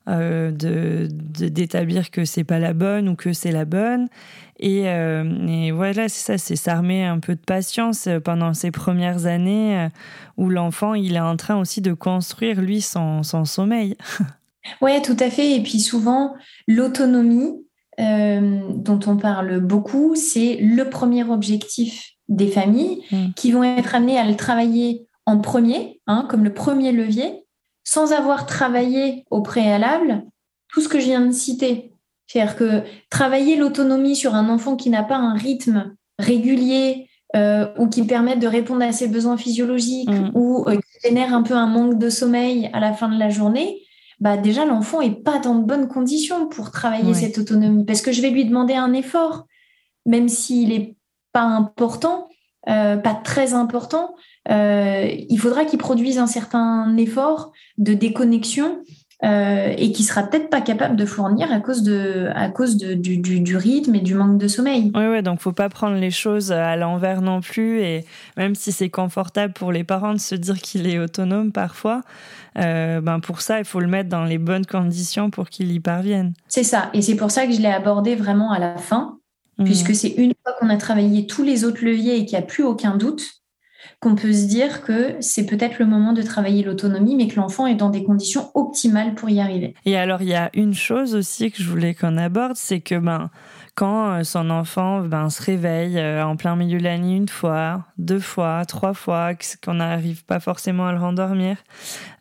euh, 0.10 0.50
de 0.50 1.08
d'établir 1.12 2.10
que 2.10 2.26
c'est 2.26 2.44
pas 2.44 2.58
la 2.58 2.74
bonne 2.74 3.08
ou 3.08 3.16
que 3.16 3.34
c'est 3.34 3.52
la 3.52 3.66
bonne. 3.66 4.08
Et, 4.60 4.90
euh, 4.90 5.72
voilà, 5.76 6.10
c'est 6.10 6.26
ça, 6.26 6.38
c'est 6.40 6.56
s'armer 6.56 7.06
un 7.06 7.20
peu 7.20 7.36
de 7.36 7.40
patience 7.40 8.10
pendant 8.24 8.54
ces 8.56 8.72
premières 8.72 9.28
années 9.28 9.78
euh, 9.78 9.90
où 10.38 10.50
l'enfant 10.50 10.96
il 10.96 11.16
est 11.16 11.20
en 11.20 11.38
train 11.38 11.60
aussi 11.60 11.82
de 11.82 11.94
construire 11.94 12.62
lui 12.62 12.82
son, 12.82 13.24
son 13.24 13.46
sommeil. 13.46 13.96
Oui, 14.80 14.92
tout 15.02 15.18
à 15.20 15.32
fait. 15.32 15.56
Et 15.56 15.64
puis 15.64 15.80
souvent, 15.80 16.36
l'autonomie 16.68 17.66
dont 17.98 19.00
on 19.08 19.18
parle 19.18 19.60
beaucoup, 19.60 20.14
c'est 20.16 20.58
le 20.62 20.88
premier 20.88 21.24
objectif 21.24 22.12
des 22.30 22.48
familles 22.48 23.02
mm. 23.12 23.34
qui 23.36 23.52
vont 23.52 23.64
être 23.64 23.96
amenées 23.96 24.20
à 24.20 24.26
le 24.26 24.36
travailler 24.36 25.08
en 25.26 25.40
premier, 25.40 26.00
hein, 26.06 26.28
comme 26.30 26.44
le 26.44 26.54
premier 26.54 26.92
levier, 26.92 27.44
sans 27.84 28.14
avoir 28.14 28.46
travaillé 28.46 29.26
au 29.32 29.42
préalable 29.42 30.24
tout 30.70 30.82
ce 30.82 30.90
que 30.90 31.00
je 31.00 31.06
viens 31.06 31.26
de 31.26 31.32
citer. 31.32 31.92
C'est-à-dire 32.28 32.56
que 32.56 32.84
travailler 33.10 33.58
l'autonomie 33.58 34.16
sur 34.16 34.36
un 34.36 34.48
enfant 34.50 34.76
qui 34.76 34.90
n'a 34.90 35.04
pas 35.04 35.18
un 35.18 35.34
rythme 35.34 35.96
régulier 36.18 37.10
euh, 37.36 37.68
ou 37.78 37.88
qui 37.88 38.04
permette 38.04 38.40
de 38.40 38.48
répondre 38.48 38.84
à 38.84 38.92
ses 38.92 39.08
besoins 39.08 39.38
physiologiques 39.38 40.10
mm. 40.10 40.32
ou 40.34 40.66
euh, 40.68 40.76
qui 40.76 41.08
génère 41.08 41.34
un 41.34 41.44
peu 41.44 41.56
un 41.56 41.68
manque 41.68 41.98
de 41.98 42.10
sommeil 42.10 42.70
à 42.74 42.80
la 42.80 42.94
fin 42.94 43.10
de 43.10 43.18
la 43.18 43.30
journée, 43.30 43.82
bah 44.20 44.38
déjà 44.38 44.66
l'enfant 44.66 45.02
est 45.02 45.24
pas 45.24 45.40
dans 45.40 45.56
de 45.56 45.66
bonnes 45.66 45.88
conditions 45.88 46.48
pour 46.48 46.72
travailler 46.72 47.14
cette 47.14 47.38
autonomie 47.38 47.86
parce 47.86 48.02
que 48.02 48.12
je 48.12 48.22
vais 48.22 48.30
lui 48.30 48.46
demander 48.46 48.76
un 48.76 48.94
effort, 48.94 49.48
même 50.06 50.30
s'il 50.30 50.70
n'est 50.70 50.96
pas 51.34 51.42
important, 51.42 52.30
euh, 52.70 52.98
pas 52.98 53.16
très 53.16 53.54
important, 53.54 54.14
il 54.50 55.38
faudra 55.40 55.66
qu'il 55.66 55.80
produise 55.80 56.18
un 56.18 56.28
certain 56.28 56.96
effort 56.98 57.52
de 57.78 57.94
déconnexion 57.94 58.82
euh, 59.24 59.76
et 59.78 59.92
qui 59.92 60.02
sera 60.02 60.24
peut-être 60.24 60.50
pas 60.50 60.62
capable 60.62 60.96
de 60.96 61.06
fournir 61.06 61.52
à 61.52 61.60
cause 61.60 61.84
de 61.84 62.30
à 62.34 62.50
cause 62.50 62.78
de, 62.78 62.96
du, 62.96 63.18
du, 63.20 63.56
rythme 63.56 63.94
et 63.94 64.00
du 64.00 64.16
manque 64.16 64.40
de 64.40 64.48
sommeil. 64.48 64.92
Oui, 64.96 65.06
ouais, 65.06 65.22
donc 65.22 65.40
faut 65.40 65.52
pas 65.52 65.70
prendre 65.70 65.96
les 65.96 66.10
choses 66.10 66.52
à 66.52 66.76
l'envers 66.76 67.22
non 67.22 67.40
plus 67.40 67.82
et 67.82 68.04
même 68.36 68.56
si 68.56 68.72
c'est 68.72 68.90
confortable 68.90 69.54
pour 69.54 69.72
les 69.72 69.84
parents 69.84 70.14
de 70.14 70.20
se 70.20 70.34
dire 70.34 70.58
qu'il 70.58 70.88
est 70.88 70.98
autonome 70.98 71.52
parfois, 71.52 72.02
euh, 72.58 73.00
ben 73.00 73.20
pour 73.20 73.42
ça 73.42 73.60
il 73.60 73.66
faut 73.66 73.80
le 73.80 73.86
mettre 73.86 74.10
dans 74.10 74.24
les 74.24 74.40
bonnes 74.40 74.66
conditions 74.66 75.30
pour 75.30 75.50
qu'il 75.50 75.72
y 75.72 75.80
parvienne. 75.80 76.34
C'est 76.48 76.64
ça 76.64 76.90
et 76.96 77.04
c'est 77.04 77.16
pour 77.16 77.30
ça 77.30 77.46
que 77.46 77.54
je 77.54 77.62
l'ai 77.62 77.68
abordé 77.68 78.16
vraiment 78.16 78.52
à 78.52 78.58
la 78.58 78.78
fin 78.78 79.20
mmh. 79.60 79.66
puisque 79.66 79.94
c'est 79.94 80.16
une 80.18 80.34
fois 80.42 80.56
qu'on 80.60 80.70
a 80.70 80.78
travaillé 80.78 81.28
tous 81.28 81.44
les 81.44 81.64
autres 81.64 81.86
leviers 81.86 82.16
et 82.16 82.26
qu'il 82.26 82.40
n'y 82.40 82.44
a 82.44 82.48
plus 82.48 82.64
aucun 82.64 82.98
doute 82.98 83.41
qu'on 84.02 84.16
peut 84.16 84.34
se 84.34 84.48
dire 84.48 84.82
que 84.82 85.16
c'est 85.20 85.46
peut-être 85.46 85.78
le 85.78 85.86
moment 85.86 86.12
de 86.12 86.24
travailler 86.24 86.64
l'autonomie, 86.64 87.16
mais 87.16 87.28
que 87.28 87.36
l'enfant 87.36 87.68
est 87.68 87.76
dans 87.76 87.92
des 87.92 88.04
conditions 88.04 88.50
optimales 88.56 89.14
pour 89.14 89.30
y 89.30 89.40
arriver. 89.40 89.76
Et 89.86 89.96
alors, 89.96 90.24
il 90.24 90.30
y 90.30 90.34
a 90.34 90.50
une 90.56 90.74
chose 90.74 91.14
aussi 91.14 91.52
que 91.52 91.62
je 91.62 91.70
voulais 91.70 91.94
qu'on 91.94 92.18
aborde, 92.18 92.56
c'est 92.56 92.80
que 92.80 92.96
ben, 92.96 93.30
quand 93.76 94.24
son 94.24 94.50
enfant 94.50 95.02
ben, 95.02 95.30
se 95.30 95.42
réveille 95.42 96.00
en 96.22 96.36
plein 96.36 96.56
milieu 96.56 96.78
de 96.78 96.84
la 96.84 96.98
nuit 96.98 97.16
une 97.16 97.30
fois, 97.30 97.86
deux 97.98 98.20
fois, 98.20 98.66
trois 98.66 98.94
fois, 98.94 99.32
qu'on 99.64 99.76
n'arrive 99.76 100.26
pas 100.26 100.40
forcément 100.40 100.88
à 100.88 100.92
le 100.92 101.00
rendormir, 101.00 101.58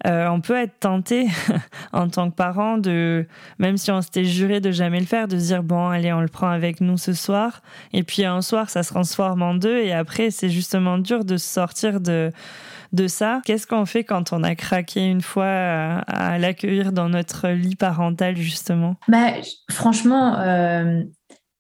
on 0.05 0.41
peut 0.41 0.57
être 0.57 0.79
tenté 0.81 1.27
en 1.93 2.09
tant 2.09 2.31
que 2.31 2.37
parent 2.37 2.79
de, 2.79 3.27
même 3.59 3.77
si 3.77 3.91
on 3.91 4.01
s'était 4.01 4.25
juré 4.25 4.61
de 4.61 4.71
jamais 4.71 5.01
le 5.01 5.07
faire, 5.07 5.29
de 5.29 5.39
se 5.39 5.47
dire 5.47 5.63
bon 5.63 5.89
allez 5.89 6.13
on 6.13 6.21
le 6.21 6.29
prend 6.29 6.49
avec 6.49 6.81
nous 6.81 6.97
ce 6.97 7.13
soir, 7.13 7.63
et 7.93 8.03
puis 8.03 8.25
un 8.25 8.43
soir 8.43 8.71
ça 8.71 8.83
se 8.83 8.91
transforme 8.91 9.43
en 9.43 9.55
deux, 9.55 9.79
et 9.79 9.93
après 9.93 10.31
c'est 10.31 10.51
justement 10.51 10.99
dur 10.99 11.25
de 11.25 11.37
sortir 11.37 12.01
de 12.01 12.33
de 12.93 13.07
ça. 13.07 13.41
Qu'est-ce 13.45 13.67
qu'on 13.67 13.87
fait 13.87 14.05
quand 14.05 14.33
on 14.33 14.43
a 14.43 14.55
craqué 14.55 15.07
une 15.07 15.21
fois 15.21 15.47
à, 15.47 16.39
l'accueillir 16.39 16.93
dans 16.93 17.09
notre 17.09 17.49
lit 17.49 17.77
parental, 17.77 18.37
justement? 18.37 18.97
Bah, 19.09 19.33
Franchement, 19.71 20.39
euh, 20.39 21.03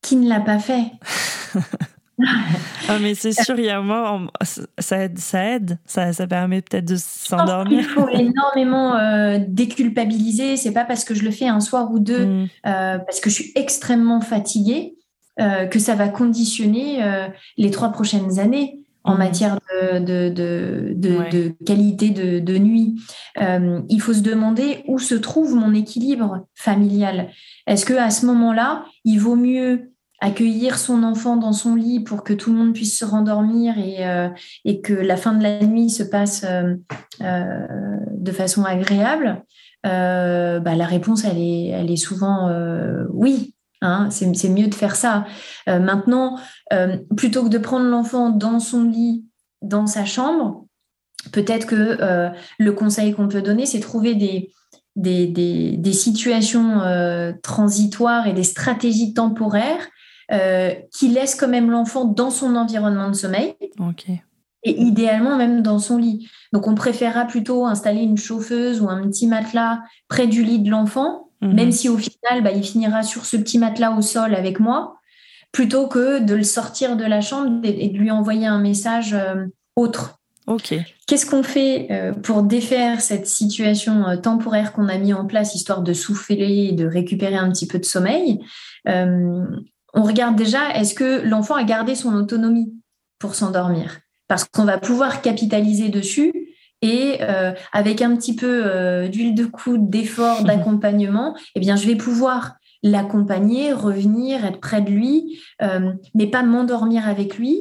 qui 0.02 0.16
ne 0.16 0.28
l'a 0.28 0.40
pas 0.40 0.58
fait 0.58 0.84
ah, 2.88 2.98
mais 3.00 3.14
c'est 3.14 3.32
sûr, 3.32 3.58
il 3.58 3.64
y 3.64 3.70
a 3.70 3.78
un 3.78 3.82
moment, 3.82 4.30
ça 4.78 4.98
aide, 4.98 5.18
ça, 5.18 5.42
aide, 5.42 5.78
ça, 5.86 6.12
ça 6.12 6.26
permet 6.26 6.60
peut-être 6.60 6.84
de 6.84 6.96
s'endormir. 6.96 7.78
Il 7.78 7.84
faut 7.84 8.08
énormément 8.08 8.94
euh, 8.96 9.38
déculpabiliser. 9.48 10.58
C'est 10.58 10.72
pas 10.72 10.84
parce 10.84 11.04
que 11.04 11.14
je 11.14 11.24
le 11.24 11.30
fais 11.30 11.48
un 11.48 11.60
soir 11.60 11.90
ou 11.90 11.98
deux, 11.98 12.26
mm. 12.26 12.48
euh, 12.66 12.98
parce 12.98 13.20
que 13.20 13.30
je 13.30 13.34
suis 13.36 13.52
extrêmement 13.54 14.20
fatiguée, 14.20 14.96
que 15.70 15.78
ça 15.78 15.94
va 15.94 16.10
conditionner 16.10 17.02
les 17.56 17.70
trois 17.70 17.88
prochaines 17.92 18.38
années 18.38 18.79
en 19.04 19.14
mmh. 19.14 19.18
matière 19.18 19.58
de, 19.82 20.28
de, 20.28 20.94
de, 20.94 21.54
qualité 21.64 22.10
de, 22.10 22.58
nuit. 22.58 23.00
Euh, 23.40 23.80
il 23.88 24.00
faut 24.00 24.12
se 24.12 24.20
demander 24.20 24.84
où 24.88 24.98
se 24.98 25.14
trouve 25.14 25.54
mon 25.54 25.74
équilibre 25.74 26.46
familial. 26.54 27.30
Est-ce 27.66 27.86
que 27.86 27.94
à 27.94 28.10
ce 28.10 28.26
moment-là, 28.26 28.84
il 29.04 29.18
vaut 29.18 29.36
mieux 29.36 29.92
accueillir 30.20 30.78
son 30.78 31.02
enfant 31.02 31.36
dans 31.36 31.52
son 31.52 31.74
lit 31.74 32.00
pour 32.00 32.24
que 32.24 32.34
tout 32.34 32.52
le 32.52 32.58
monde 32.58 32.74
puisse 32.74 32.98
se 32.98 33.06
rendormir 33.06 33.78
et, 33.78 34.06
euh, 34.06 34.28
et 34.66 34.82
que 34.82 34.92
la 34.92 35.16
fin 35.16 35.32
de 35.32 35.42
la 35.42 35.60
nuit 35.60 35.88
se 35.88 36.02
passe 36.02 36.44
euh, 36.44 36.74
de 38.12 38.32
façon 38.32 38.64
agréable? 38.64 39.42
Bah, 39.82 40.74
La 40.76 40.84
réponse, 40.84 41.24
elle 41.24 41.38
est, 41.38 41.68
elle 41.68 41.90
est 41.90 41.96
souvent 41.96 42.50
oui. 43.10 43.54
Hein, 43.82 44.08
c'est 44.10 44.48
mieux 44.48 44.68
de 44.68 44.74
faire 44.74 44.94
ça. 44.94 45.24
Euh, 45.68 45.78
maintenant, 45.78 46.38
euh, 46.72 46.98
plutôt 47.16 47.44
que 47.44 47.48
de 47.48 47.58
prendre 47.58 47.86
l'enfant 47.86 48.30
dans 48.30 48.60
son 48.60 48.84
lit, 48.84 49.24
dans 49.62 49.86
sa 49.86 50.04
chambre, 50.04 50.66
peut-être 51.32 51.66
que 51.66 51.98
euh, 52.00 52.28
le 52.58 52.72
conseil 52.72 53.14
qu'on 53.14 53.28
peut 53.28 53.42
donner, 53.42 53.64
c'est 53.64 53.80
trouver 53.80 54.14
des, 54.14 54.52
des, 54.96 55.92
situations 55.92 56.80
transitoires 57.42 58.26
et 58.26 58.32
des 58.32 58.44
stratégies 58.44 59.14
temporaires 59.14 59.88
qui 60.92 61.08
laissent 61.08 61.34
quand 61.34 61.48
même 61.48 61.70
l'enfant 61.70 62.04
dans 62.04 62.30
son 62.30 62.56
environnement 62.56 63.08
de 63.08 63.14
sommeil. 63.14 63.54
Et 64.62 64.78
idéalement 64.78 65.36
même 65.36 65.62
dans 65.62 65.78
son 65.78 65.96
lit. 65.96 66.28
Donc 66.52 66.68
on 66.68 66.74
préférera 66.74 67.24
plutôt 67.24 67.64
installer 67.64 68.02
une 68.02 68.18
chauffeuse 68.18 68.82
ou 68.82 68.90
un 68.90 69.08
petit 69.08 69.26
matelas 69.26 69.80
près 70.06 70.26
du 70.26 70.44
lit 70.44 70.58
de 70.58 70.70
l'enfant 70.70 71.29
Mhm. 71.40 71.54
même 71.54 71.72
si 71.72 71.88
au 71.88 71.96
final, 71.96 72.42
bah, 72.42 72.52
il 72.52 72.62
finira 72.62 73.02
sur 73.02 73.24
ce 73.24 73.36
petit 73.36 73.58
matelas 73.58 73.92
au 73.92 74.02
sol 74.02 74.34
avec 74.34 74.60
moi, 74.60 74.96
plutôt 75.52 75.88
que 75.88 76.20
de 76.20 76.34
le 76.34 76.42
sortir 76.42 76.96
de 76.96 77.04
la 77.04 77.20
chambre 77.20 77.60
et, 77.64 77.88
de 77.88 77.98
lui 77.98 78.10
envoyer 78.10 78.46
un 78.46 78.60
message 78.60 79.14
euh, 79.14 79.46
autre. 79.76 80.20
Ok. 80.46 80.74
Qu'est-ce 81.06 81.26
qu'on 81.26 81.42
fait 81.42 81.88
euh, 81.90 82.12
pour 82.12 82.42
défaire 82.42 83.00
cette 83.00 83.26
situation 83.26 84.06
euh, 84.06 84.16
temporaire 84.16 84.72
qu'on 84.72 84.88
a 84.88 84.98
mis 84.98 85.12
en 85.12 85.26
place, 85.26 85.54
histoire 85.54 85.82
de 85.82 85.92
souffler 85.92 86.68
et 86.70 86.72
de 86.72 86.86
récupérer 86.86 87.36
un 87.36 87.50
petit 87.50 87.66
peu 87.66 87.78
de 87.78 87.84
sommeil 87.84 88.40
On 88.86 90.02
regarde 90.02 90.36
déjà, 90.36 90.70
est-ce 90.74 90.94
que 90.94 91.26
l'enfant 91.26 91.56
a 91.56 91.64
gardé 91.64 91.94
son 91.94 92.14
autonomie 92.14 92.72
pour 93.18 93.34
s'endormir? 93.34 93.98
Parce 94.28 94.44
qu'on 94.44 94.64
va 94.64 94.78
pouvoir 94.78 95.22
capitaliser 95.22 95.88
dessus 95.88 96.39
et 96.82 97.18
euh, 97.20 97.52
avec 97.72 98.02
un 98.02 98.16
petit 98.16 98.34
peu 98.34 98.62
euh, 98.64 99.08
d'huile 99.08 99.34
de 99.34 99.44
coude, 99.44 99.90
d'effort, 99.90 100.42
d'accompagnement, 100.44 101.36
eh 101.54 101.60
bien, 101.60 101.76
je 101.76 101.86
vais 101.86 101.96
pouvoir 101.96 102.56
l'accompagner, 102.82 103.72
revenir, 103.72 104.44
être 104.44 104.60
près 104.60 104.80
de 104.80 104.90
lui, 104.90 105.38
euh, 105.62 105.92
mais 106.14 106.26
pas 106.26 106.42
m'endormir 106.42 107.06
avec 107.06 107.36
lui, 107.36 107.60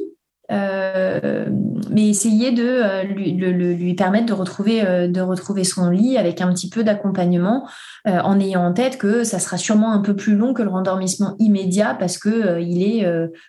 euh, 0.50 1.46
mais 1.90 2.08
essayer 2.08 2.50
de 2.50 2.64
euh, 2.64 3.02
lui, 3.04 3.32
lui, 3.32 3.94
permettre 3.94 4.26
de 4.26 4.32
retrouver, 4.32 4.84
euh, 4.84 5.06
de 5.06 5.20
retrouver 5.20 5.62
son 5.62 5.90
lit 5.90 6.16
avec 6.16 6.40
un 6.40 6.52
petit 6.52 6.68
peu 6.68 6.82
d'accompagnement, 6.82 7.68
en 8.06 8.40
ayant 8.40 8.64
en 8.64 8.72
tête 8.72 8.96
que 8.96 9.24
ça 9.24 9.38
sera 9.38 9.58
sûrement 9.58 9.92
un 9.92 10.00
peu 10.00 10.16
plus 10.16 10.34
long 10.34 10.54
que 10.54 10.62
le 10.62 10.70
rendormissement 10.70 11.36
immédiat 11.38 11.94
parce 11.94 12.16
que 12.16 12.58
il 12.58 12.82
est 12.82 13.06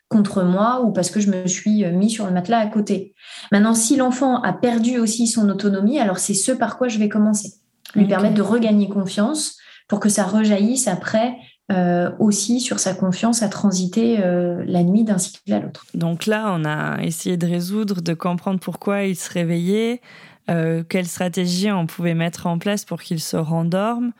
contre 0.10 0.44
moi 0.44 0.82
ou 0.84 0.92
parce 0.92 1.10
que 1.10 1.22
je 1.22 1.32
me 1.32 1.48
suis 1.48 1.86
mis 1.86 2.10
sur 2.10 2.26
le 2.26 2.34
matelas 2.34 2.60
à 2.60 2.68
côté. 2.68 3.14
Maintenant, 3.54 3.74
si 3.74 3.96
l'enfant 3.96 4.42
a 4.42 4.52
perdu 4.52 5.00
aussi 5.00 5.28
son 5.28 5.50
autonomie, 5.50 6.00
alors 6.00 6.18
c'est 6.18 6.34
ce 6.34 6.52
par 6.52 6.78
quoi 6.78 6.90
je 6.90 7.00
vais 7.00 7.08
commencer, 7.08 7.54
lui 7.96 8.08
permettre 8.08 8.36
de 8.36 8.42
regagner 8.42 8.90
confiance 8.90 9.58
pour 9.88 10.02
que 10.02 10.10
ça 10.10 10.24
rejaillisse 10.24 10.90
après 10.90 11.36
euh, 11.72 12.12
aussi 12.20 12.60
sur 12.60 12.80
sa 12.80 12.94
confiance 12.94 13.44
à 13.44 13.48
transiter 13.48 14.18
euh, 14.20 14.64
la 14.68 14.84
nuit 14.84 15.04
d'un 15.04 15.18
cycle 15.18 15.54
à 15.54 15.60
l'autre. 15.60 15.86
Donc 15.94 16.26
là, 16.26 16.52
on 16.54 16.66
a 16.66 17.02
essayé 17.02 17.38
de 17.38 17.48
résoudre, 17.48 18.02
de 18.02 18.14
comprendre 18.14 18.60
pourquoi 18.60 19.04
il 19.04 19.16
se 19.16 19.32
réveillait, 19.32 20.02
euh, 20.50 20.84
quelle 20.88 21.06
stratégie 21.08 21.72
on 21.72 21.88
pouvait 21.88 22.14
mettre 22.14 22.48
en 22.48 22.58
place 22.58 22.84
pour 22.84 23.02
qu'il 23.02 23.22
se 23.22 23.38
rendorme, 23.38 24.12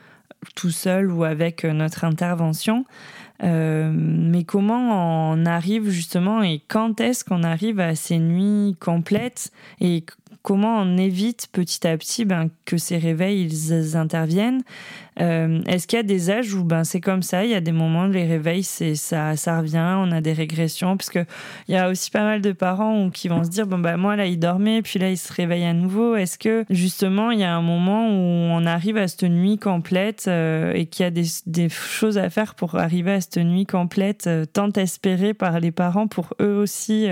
tout 0.56 0.72
seul 0.72 1.12
ou 1.12 1.26
avec 1.26 1.66
notre 1.66 2.06
intervention. 2.06 2.86
mais 3.42 4.44
comment 4.44 5.32
on 5.32 5.46
arrive 5.46 5.90
justement 5.90 6.44
et 6.44 6.62
quand 6.68 7.02
est-ce 7.02 7.26
qu'on 7.26 7.44
arrive 7.44 7.80
à 7.80 7.96
ces 7.96 8.20
nuits 8.20 8.76
complètes 8.80 9.52
et 9.80 10.06
comment 10.42 10.80
on 10.80 10.98
évite 10.98 11.48
petit 11.52 11.88
à 11.88 11.98
petit 11.98 12.26
ben, 12.26 12.50
que 12.66 12.78
ces 12.78 12.98
réveils 12.98 13.44
ils 13.44 13.96
interviennent 13.96 14.64
euh, 15.20 15.62
Est-ce 15.68 15.88
qu'il 15.88 15.98
y 15.98 16.00
a 16.00 16.04
des 16.04 16.32
âges 16.32 16.54
où 16.54 16.64
ben, 16.64 16.84
c'est 16.84 17.02
comme 17.02 17.22
ça 17.22 17.46
Il 17.46 17.52
y 17.52 17.56
a 17.56 17.62
des 17.62 17.72
moments 17.72 18.06
où 18.06 18.12
les 18.12 18.26
réveils, 18.26 18.64
c'est 18.64 18.96
ça, 18.96 19.36
ça 19.36 19.60
revient, 19.60 19.96
on 19.98 20.12
a 20.12 20.22
des 20.22 20.34
régressions, 20.34 20.98
parce 20.98 21.10
qu'il 21.10 21.26
y 21.68 21.76
a 21.76 21.90
aussi 21.90 22.10
pas 22.10 22.24
mal 22.24 22.42
de 22.42 22.52
parents 22.52 23.10
qui 23.10 23.28
vont 23.28 23.44
se 23.44 23.50
dire 23.50 23.68
bon 23.68 23.78
bah 23.78 23.98
moi 23.98 24.16
là 24.16 24.26
il 24.26 24.40
dormait, 24.40 24.82
puis 24.82 25.00
là 25.00 25.10
il 25.10 25.18
se 25.18 25.32
réveille 25.32 25.66
à 25.66 25.74
nouveau. 25.74 26.16
Est-ce 26.16 26.40
que 26.40 26.66
justement 26.70 27.32
il 27.32 27.40
y 27.40 27.44
a 27.44 27.56
un 27.56 27.62
moment 27.62 28.08
où 28.08 28.12
on 28.12 28.66
arrive 28.66 28.98
à 28.98 29.08
cette 29.08 29.24
nuit 29.24 29.58
complète 29.60 30.26
euh, 30.28 30.74
et 30.74 30.88
qu'il 30.88 31.04
y 31.04 31.08
a 31.08 31.12
des, 31.12 31.70
choses 31.70 32.18
à 32.18 32.30
faire 32.30 32.56
pour 32.56 32.76
arriver 32.76 33.12
à 33.12 33.22
cette 33.22 33.38
nuit 33.38 33.66
complète, 33.66 34.26
euh, 34.28 34.46
tant 34.46 34.72
espérée 34.72 35.34
par 35.34 35.60
les 35.60 35.72
parents 35.72 36.08
pour 36.08 36.34
eux 36.42 36.56
aussi 36.56 37.08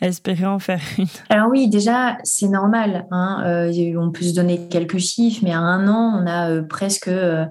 espérer 0.00 0.46
en 0.46 0.58
faire 0.58 0.80
une? 0.98 1.06
Alors 1.30 1.48
oui, 1.50 1.68
déjà 1.68 2.16
c'est. 2.24 2.55
Hein, 3.10 3.70
on 3.98 4.10
peut 4.10 4.24
se 4.24 4.34
donner 4.34 4.68
quelques 4.68 4.98
chiffres, 4.98 5.40
mais 5.42 5.52
à 5.52 5.58
un 5.58 5.88
an 5.88 6.20
on 6.22 6.26
a 6.26 6.62
presque 6.62 7.08
euh, 7.08 7.44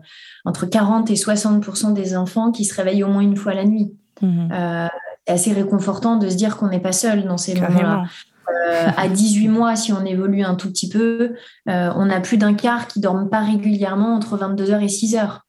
entre 0.45 0.65
40 0.65 1.09
et 1.11 1.15
60% 1.15 1.93
des 1.93 2.15
enfants 2.15 2.51
qui 2.51 2.65
se 2.65 2.75
réveillent 2.75 3.03
au 3.03 3.09
moins 3.09 3.21
une 3.21 3.35
fois 3.35 3.53
la 3.53 3.65
nuit. 3.65 3.93
Mhm. 4.21 4.49
Euh, 4.51 4.87
c'est 5.25 5.33
assez 5.33 5.53
réconfortant 5.53 6.17
de 6.17 6.29
se 6.29 6.35
dire 6.35 6.57
qu'on 6.57 6.67
n'est 6.67 6.79
pas 6.79 6.91
seul 6.91 7.25
dans 7.25 7.37
ces 7.37 7.59
moments-là. 7.59 8.03
Euh, 8.67 8.87
à 8.95 9.07
18 9.07 9.47
mois, 9.47 9.75
si 9.75 9.91
on 9.91 10.05
évolue 10.05 10.43
un 10.43 10.55
tout 10.55 10.69
petit 10.69 10.87
peu, 10.87 11.33
on 11.67 12.09
a 12.09 12.19
plus 12.21 12.37
d'un 12.37 12.53
quart 12.53 12.87
qui 12.87 12.99
dorment 12.99 13.29
pas 13.29 13.41
régulièrement 13.41 14.15
entre 14.15 14.37
22h 14.37 14.81
et 14.81 14.87
6h. 14.87 15.39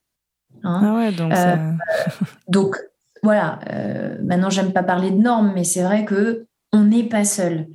Hein. 0.65 0.81
ah 0.83 0.95
ouais, 0.95 1.13
donc, 1.13 1.33
donc 2.49 2.77
voilà, 3.23 3.59
maintenant 4.25 4.49
j'aime 4.49 4.73
pas 4.73 4.83
parler 4.83 5.11
de 5.11 5.21
normes, 5.21 5.53
mais 5.55 5.65
c'est 5.65 5.83
vrai 5.83 6.05
que 6.05 6.47
on 6.73 6.85
n'est 6.85 7.05
pas 7.05 7.25
seul. 7.25 7.67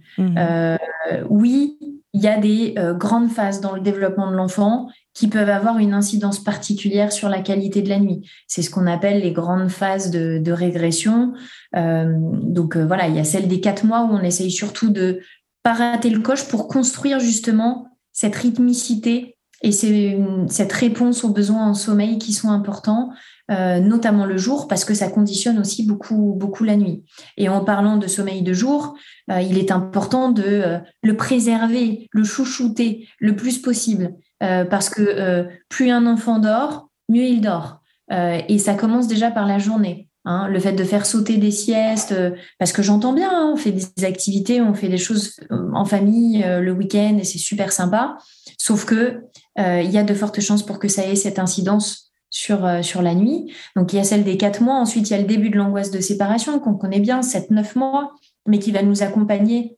Mhm. 1.09 1.27
oui, 1.29 1.77
il 2.13 2.21
y 2.21 2.27
a 2.27 2.37
des 2.37 2.75
grandes 2.97 3.29
phases 3.29 3.61
dans 3.61 3.73
le 3.73 3.79
développement 3.81 4.29
de 4.29 4.35
l'enfant 4.35 4.89
qui 5.13 5.27
peuvent 5.27 5.49
avoir 5.49 5.77
une 5.77 5.93
incidence 5.93 6.39
particulière 6.39 7.11
sur 7.11 7.27
la 7.27 7.41
qualité 7.41 7.81
de 7.81 7.89
la 7.89 7.99
nuit. 7.99 8.29
C'est 8.47 8.61
ce 8.61 8.69
qu'on 8.69 8.87
appelle 8.87 9.21
les 9.21 9.33
grandes 9.33 9.69
phases 9.69 10.09
de, 10.09 10.51
régression. 10.51 11.33
Euh, 11.75 12.13
donc 12.43 12.75
euh, 12.75 12.85
voilà, 12.85 13.07
il 13.07 13.15
y 13.15 13.19
a 13.19 13.23
celle 13.23 13.47
des 13.47 13.59
quatre 13.59 13.85
mois 13.85 14.03
où 14.03 14.13
on 14.13 14.21
essaye 14.21 14.51
surtout 14.51 14.89
de 14.89 15.19
pas 15.63 15.73
rater 15.73 16.09
le 16.09 16.19
coche 16.19 16.47
pour 16.47 16.67
construire 16.67 17.19
justement 17.19 17.87
cette 18.13 18.35
rythmicité 18.35 19.37
et 19.63 19.71
cette 19.71 20.73
réponse 20.73 21.23
aux 21.23 21.29
besoins 21.29 21.67
en 21.67 21.75
sommeil 21.75 22.17
qui 22.17 22.33
sont 22.33 22.49
importants, 22.49 23.11
euh, 23.51 23.79
notamment 23.79 24.25
le 24.25 24.37
jour, 24.37 24.67
parce 24.67 24.85
que 24.85 24.93
ça 24.93 25.09
conditionne 25.09 25.59
aussi 25.59 25.85
beaucoup, 25.85 26.35
beaucoup 26.37 26.63
la 26.63 26.75
nuit. 26.75 27.03
Et 27.37 27.49
en 27.49 27.63
parlant 27.63 27.97
de 27.97 28.07
sommeil 28.07 28.41
de 28.41 28.53
jour, 28.53 28.95
il 29.29 29.57
est 29.57 29.71
important 29.71 30.29
de 30.29 30.79
le 31.03 31.15
préserver, 31.15 32.09
le 32.11 32.23
chouchouter 32.23 33.07
le 33.19 33.35
plus 33.35 33.59
possible. 33.59 34.15
Euh, 34.41 34.65
parce 34.65 34.89
que 34.89 35.01
euh, 35.01 35.43
plus 35.69 35.91
un 35.91 36.07
enfant 36.07 36.39
dort, 36.39 36.89
mieux 37.09 37.25
il 37.25 37.41
dort. 37.41 37.81
Euh, 38.11 38.41
et 38.49 38.57
ça 38.57 38.73
commence 38.73 39.07
déjà 39.07 39.29
par 39.31 39.45
la 39.45 39.59
journée. 39.59 40.07
Hein. 40.23 40.47
le 40.49 40.59
fait 40.59 40.73
de 40.73 40.83
faire 40.83 41.07
sauter 41.07 41.37
des 41.37 41.49
siestes, 41.49 42.13
parce 42.59 42.71
que 42.71 42.83
j'entends 42.83 43.13
bien, 43.13 43.31
hein, 43.31 43.49
on 43.51 43.55
fait 43.55 43.71
des 43.71 44.05
activités, 44.05 44.61
on 44.61 44.75
fait 44.75 44.87
des 44.87 44.99
choses 44.99 45.39
en 45.49 45.83
famille 45.83 46.45
le 46.45 46.71
week-end 46.71 47.17
et 47.19 47.23
c'est 47.23 47.39
super 47.39 47.71
sympa. 47.71 48.17
Sauf 48.59 48.85
que 48.85 49.21
il 49.57 49.89
y 49.89 49.97
a 49.97 50.03
de 50.03 50.13
fortes 50.13 50.39
chances 50.39 50.63
pour 50.63 50.77
que 50.77 50.87
ça 50.87 51.07
ait 51.07 51.15
cette 51.15 51.39
incidence 51.39 52.10
sur, 52.31 52.65
euh, 52.65 52.81
sur 52.81 53.03
la 53.03 53.13
nuit. 53.13 53.53
Donc 53.75 53.93
il 53.93 53.97
y 53.97 53.99
a 53.99 54.03
celle 54.03 54.23
des 54.23 54.37
quatre 54.37 54.61
mois, 54.61 54.75
ensuite 54.75 55.09
il 55.09 55.13
y 55.13 55.15
a 55.15 55.19
le 55.19 55.27
début 55.27 55.51
de 55.51 55.57
l'angoisse 55.57 55.91
de 55.91 55.99
séparation 55.99 56.59
qu'on 56.59 56.73
connaît 56.73 56.99
bien, 56.99 57.19
7-9 57.21 57.77
mois, 57.77 58.13
mais 58.47 58.57
qui 58.57 58.71
va 58.71 58.81
nous 58.81 59.03
accompagner 59.03 59.77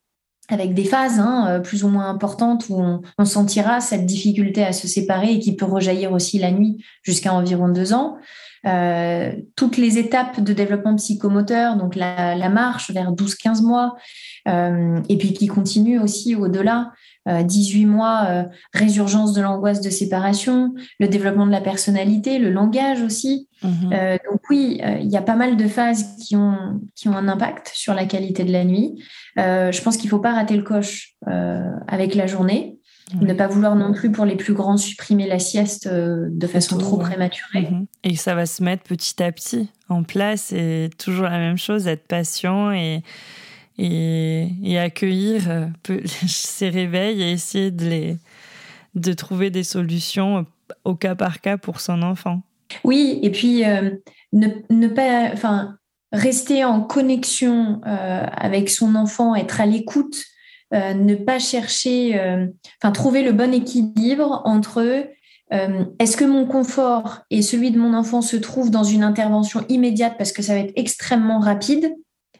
avec 0.50 0.74
des 0.74 0.84
phases 0.84 1.20
hein, 1.20 1.48
euh, 1.48 1.60
plus 1.60 1.84
ou 1.84 1.89
moins 1.89 2.10
importantes 2.10 2.66
où 2.70 2.82
on, 3.18 3.26
sentira 3.26 3.82
cette 3.82 4.06
difficulté 4.06 4.63
à 4.63 4.72
se 4.72 4.88
séparer 4.88 5.34
et 5.34 5.39
qui 5.39 5.56
peut 5.56 5.66
rejaillir 5.66 6.12
aussi 6.12 6.38
la 6.38 6.52
nuit 6.52 6.84
jusqu'à 7.02 7.34
environ 7.34 7.70
deux 7.70 7.94
ans. 7.94 8.18
Euh, 8.66 9.34
toutes 9.56 9.78
les 9.78 9.98
étapes 9.98 10.42
de 10.42 10.54
développement 10.54 10.96
psychomoteur, 10.96 11.76
donc 11.76 11.96
la, 11.96 12.50
marche 12.50 12.92
vers 12.92 13.13
12-15 13.13 13.63
mois, 13.63 13.96
et 14.46 15.18
puis 15.18 15.34
qui 15.34 15.48
continue 15.48 16.00
aussi 16.00 16.36
au-delà 16.36 16.92
18 17.26 17.86
euh, 17.86 17.88
mois, 17.88 18.26
euh, 18.28 18.44
résurgence 18.74 19.34
de 19.34 19.42
l'angoisse 19.42 19.82
de 19.82 19.90
séparation, 19.90 20.74
le 21.00 21.08
développement 21.08 21.46
de 21.46 21.52
la 21.52 21.62
personnalité, 21.62 22.38
le 22.38 22.52
langage 22.52 23.02
aussi. 23.02 23.48
Mhm. 23.64 23.94
Euh, 23.94 24.18
donc 24.30 24.42
oui, 24.50 24.82
il 25.00 25.10
y 25.10 25.16
a 25.16 25.22
pas 25.22 25.36
mal 25.36 25.56
de 25.56 25.68
phases 25.68 26.18
qui 26.18 26.36
ont, 26.36 26.82
qui 26.96 27.08
ont 27.08 27.16
un 27.16 27.30
impact 27.30 27.72
sur 27.74 27.94
la 27.94 28.06
qualité 28.06 28.44
de 28.44 28.52
la 28.52 28.66
nuit. 28.66 29.02
je 29.38 29.82
pense 29.82 29.98
qu'il 29.98 30.08
ne 30.08 30.12
faut 30.12 30.20
pas 30.20 30.34
rater 30.34 30.58
le 30.58 30.64
coche 30.64 31.16
avec 31.88 32.16
la 32.16 32.28
journée. 32.28 32.78
Ne 33.22 33.34
pas 33.34 33.48
vouloir 33.48 33.76
non 33.76 33.94
plus 33.94 34.12
pour 34.12 34.26
les 34.26 34.36
plus 34.36 34.54
grands 34.54 34.78
supprimer 34.78 35.28
la 35.28 35.38
sieste 35.38 35.88
de 35.88 36.48
façon 36.48 36.78
trop 36.78 36.98
prématurée. 36.98 37.70
Mhm. 37.70 37.86
Et 38.04 38.16
ça 38.16 38.36
va 38.36 38.46
se 38.46 38.64
mettre 38.64 38.84
petit 38.84 39.22
à 39.22 39.32
petit 39.32 39.70
en 39.88 40.04
place 40.04 40.52
et 40.52 40.90
toujours 40.98 41.26
la 41.26 41.38
même 41.38 41.58
chose, 41.58 41.88
être 41.88 42.08
patient 42.08 42.72
et, 42.72 43.04
et, 43.78 44.78
accueillir 44.78 45.50
euh, 45.50 45.68
ces 46.28 46.70
réveils 46.70 47.22
et 47.22 47.32
essayer 47.32 47.72
de, 47.72 47.86
les, 47.86 48.18
de 48.96 49.14
trouver 49.14 49.50
des 49.50 49.64
solutions 49.64 50.46
au 50.84 50.96
cas 50.96 51.16
par 51.16 51.42
cas 51.42 51.58
pour 51.58 51.80
son 51.80 52.02
enfant. 52.02 52.42
Oui, 52.84 53.20
et 53.22 53.32
puis 53.32 53.66
euh, 53.66 53.92
ne, 54.32 54.48
ne, 54.70 54.88
pas, 54.88 55.30
enfin, 55.34 55.78
rester 56.12 56.64
en 56.64 56.82
connexion 56.82 57.82
euh, 57.86 58.26
avec 58.36 58.70
son 58.70 58.96
enfant, 58.96 59.36
être 59.36 59.62
à 59.62 59.66
l'écoute, 59.66 60.24
ne 60.72 61.14
pas 61.14 61.38
chercher, 61.38 62.20
enfin, 62.82 62.92
trouver 62.92 63.22
le 63.22 63.32
bon 63.32 63.54
équilibre 63.54 64.42
entre 64.44 65.08
est-ce 65.52 66.18
que 66.18 66.26
mon 66.26 66.48
confort 66.48 67.20
et 67.30 67.44
celui 67.44 67.70
de 67.70 67.78
mon 67.78 67.94
enfant 67.94 68.24
se 68.24 68.36
trouvent 68.38 68.72
dans 68.72 68.84
une 68.84 69.04
intervention 69.04 69.64
immédiate 69.70 70.16
parce 70.18 70.32
que 70.32 70.42
ça 70.42 70.56
va 70.56 70.62
être 70.62 70.74
extrêmement 70.76 71.38
rapide 71.38 71.94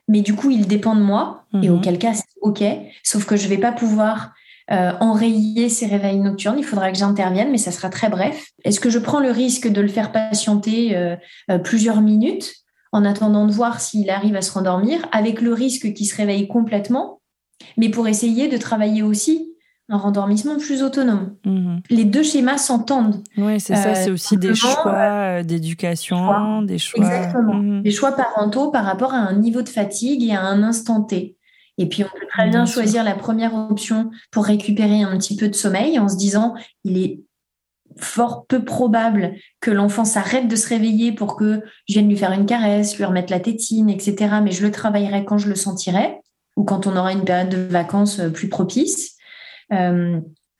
mais 0.08 0.22
du 0.22 0.36
coup, 0.36 0.52
il 0.52 0.68
dépend 0.68 0.96
de 0.96 1.02
moi, 1.02 1.46
et 1.54 1.70
mhm. 1.70 1.78
auquel 1.78 1.98
cas, 1.98 2.14
c'est 2.14 2.24
OK, 2.42 2.64
sauf 3.04 3.26
que 3.26 3.36
je 3.36 3.46
ne 3.46 3.50
vais 3.50 3.58
pas 3.58 3.72
pouvoir 3.72 4.34
euh, 4.72 4.92
enrayer 5.02 5.68
ces 5.68 5.86
réveils 5.86 6.20
nocturnes, 6.20 6.58
il 6.58 6.64
faudra 6.64 6.92
que 6.92 6.98
j'intervienne, 6.98 7.52
mais 7.52 7.58
ça 7.58 7.72
sera 7.72 7.90
très 7.90 8.10
bref. 8.10 8.48
Est-ce 8.64 8.80
que 8.80 8.90
je 8.90 9.00
prends 9.00 9.20
le 9.20 9.32
risque 9.32 9.68
de 9.68 9.82
le 9.82 9.90
faire 9.90 10.12
patienter 10.12 10.96
euh, 10.96 11.16
euh, 11.52 11.58
plusieurs 11.58 12.02
minutes 12.02 12.54
en 12.94 13.04
attendant 13.04 13.46
de 13.46 13.52
voir 13.52 13.82
s'il 13.82 14.10
arrive 14.10 14.36
à 14.36 14.42
se 14.42 14.52
rendormir, 14.52 15.06
avec 15.12 15.42
le 15.42 15.54
risque 15.54 15.94
qu'il 15.94 16.06
se 16.06 16.16
réveille 16.16 16.48
complètement, 16.48 17.22
mais 17.76 17.90
pour 17.90 18.08
essayer 18.08 18.48
de 18.48 18.58
travailler 18.58 19.04
aussi 19.04 19.53
un 19.90 19.98
rendormissement 19.98 20.58
plus 20.58 20.82
autonome. 20.82 21.36
Mhm. 21.46 21.82
Les 21.90 22.06
deux 22.06 22.24
schémas 22.24 22.58
s'entendent. 22.58 23.22
Oui, 23.38 23.60
c'est 23.60 23.76
ça, 23.76 23.96
c'est 23.96 24.12
aussi 24.12 24.38
des 24.38 24.56
choix 24.56 24.96
euh, 24.96 25.44
d'éducation, 25.44 26.62
des 26.62 26.78
choix. 26.78 27.06
Exactement. 27.06 27.56
Mhm. 27.56 27.84
Des 27.84 27.92
choix 27.92 28.14
parentaux 28.14 28.72
par 28.72 28.86
rapport 28.86 29.14
à 29.14 29.18
un 29.18 29.34
niveau 29.34 29.62
de 29.62 29.70
fatigue 29.70 30.24
et 30.24 30.34
à 30.34 30.42
un 30.42 30.64
instant 30.64 31.02
T. 31.02 31.38
Et 31.78 31.90
puis, 31.90 32.04
on 32.04 32.20
peut 32.20 32.28
très 32.30 32.50
bien, 32.50 32.66
choisir 32.66 33.04
la 33.04 33.16
première 33.16 33.56
option 33.56 34.12
pour 34.32 34.46
récupérer 34.46 35.02
un 35.02 35.18
petit 35.18 35.36
peu 35.36 35.50
de 35.50 35.56
sommeil 35.56 35.98
en 35.98 36.08
se 36.08 36.16
disant, 36.16 36.54
il 36.84 36.98
est 36.98 37.22
fort 37.98 38.46
peu 38.48 38.64
probable 38.64 39.34
que 39.60 39.72
l'enfant 39.72 40.06
s'arrête 40.06 40.48
de 40.48 40.56
se 40.56 40.68
réveiller 40.68 41.12
pour 41.12 41.36
que 41.36 41.62
je 41.88 41.94
vienne 41.94 42.10
lui 42.10 42.18
faire 42.18 42.32
une 42.32 42.46
caresse, 42.46 42.98
lui 42.98 43.06
remettre 43.06 43.32
la 43.32 43.40
tétine, 43.40 43.90
etc. 43.90 44.36
Mais 44.44 44.52
je 44.52 44.64
le 44.64 44.72
travaillerai 44.72 45.26
quand 45.26 45.38
je 45.38 45.50
le 45.50 45.56
sentirai 45.56 46.20
ou 46.56 46.64
quand 46.64 46.88
on 46.88 46.96
aura 46.96 47.12
une 47.12 47.24
période 47.24 47.50
de 47.50 47.58
vacances 47.58 48.20
euh, 48.20 48.30
plus 48.30 48.50
propice. 48.50 49.13
Euh, 49.74 50.20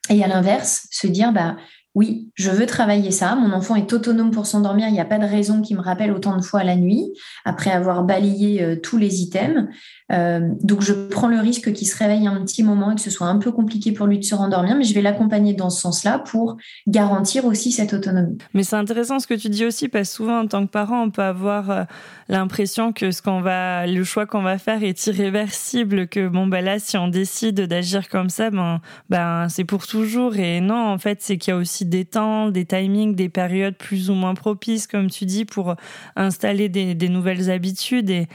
et 0.10 0.24
à 0.24 0.28
l'inverse, 0.28 0.88
se 0.92 1.08
dire, 1.08 1.32
bah, 1.32 1.56
oui, 1.96 2.32
je 2.34 2.50
veux 2.50 2.66
travailler 2.66 3.12
ça. 3.12 3.36
Mon 3.36 3.54
enfant 3.54 3.76
est 3.76 3.94
autonome 3.94 4.32
pour 4.32 4.48
s'endormir. 4.48 4.88
Il 4.88 4.94
n'y 4.94 5.00
a 5.00 5.06
pas 5.06 5.20
de 5.20 5.26
raison 5.26 5.62
qui 5.62 5.76
me 5.76 5.82
rappelle 5.82 6.12
autant 6.12 6.36
de 6.36 6.42
fois 6.42 6.64
la 6.64 6.76
nuit, 6.76 7.14
après 7.46 7.70
avoir 7.70 8.04
balayé 8.04 8.64
euh, 8.64 8.76
tous 8.76 8.98
les 8.98 9.22
items. 9.22 9.68
Euh, 10.12 10.50
donc, 10.62 10.82
je 10.82 10.94
prends 10.94 11.28
le 11.28 11.40
risque 11.40 11.72
qu'il 11.74 11.88
se 11.88 11.98
réveille 11.98 12.28
un 12.28 12.42
petit 12.44 12.64
moment 12.64 12.92
et 12.92 12.96
que 12.96 13.02
ce 13.02 13.10
soit 13.10 13.28
un 13.28 13.38
peu 13.38 13.52
compliqué 13.52 13.92
pour 13.92 14.08
lui 14.08 14.20
de 14.20 14.24
se 14.24 14.36
rendormir, 14.36 14.76
mais 14.76 14.84
je 14.84 14.94
vais 14.94 15.02
l'accompagner 15.02 15.54
dans 15.54 15.70
ce 15.70 15.82
sens-là 15.82 16.20
pour 16.20 16.58
garantir 16.88 17.46
aussi 17.46 17.72
cette 17.72 17.94
autonomie. 17.94 18.38
Mais 18.54 18.64
c'est 18.64 18.76
intéressant 18.76 19.20
ce 19.20 19.28
que 19.28 19.34
tu 19.34 19.50
dis 19.50 19.66
aussi, 19.66 19.88
parce 19.88 20.10
que 20.10 20.16
souvent, 20.16 20.42
en 20.42 20.48
tant 20.48 20.66
que 20.66 20.72
parent, 20.72 21.04
on 21.04 21.10
peut 21.10 21.24
avoir 21.24 21.70
euh, 21.70 21.84
l'impression 22.30 22.92
que 22.94 23.06
le 23.06 24.04
choix 24.04 24.26
qu'on 24.26 24.42
va 24.42 24.58
faire 24.58 24.84
est 24.84 25.08
irréversible, 25.08 26.08
que 26.08 26.28
bon, 26.28 26.48
ben 26.48 26.64
là, 26.64 26.80
si 26.80 26.98
on 26.98 27.08
décide 27.08 27.62
d'agir 27.62 28.10
comme 28.10 28.30
ça, 28.30 28.50
ben, 28.50 28.82
ben 29.10 29.48
c'est 29.50 29.64
pour 29.64 29.88
toujours. 29.88 30.36
Et 30.36 30.62
non, 30.62 30.88
en 30.88 30.98
fait, 30.98 31.22
c'est 31.22 31.38
qu'il 31.38 31.54
y 31.54 31.56
a 31.56 31.60
aussi 31.60 31.86
des 31.86 32.06
temps, 32.06 32.50
des 32.50 32.66
timings, 32.66 33.16
des 33.16 33.30
périodes 33.30 33.76
plus 33.76 34.10
ou 34.10 34.14
moins 34.14 34.34
propices, 34.34 34.88
comme 34.88 35.10
tu 35.10 35.26
dis, 35.26 35.46
pour 35.46 35.76
installer 36.16 36.70
des, 36.70 36.96
des 36.96 37.10
nouvelles 37.10 37.50
habitudes. 37.50 38.10
Et, 38.10 38.28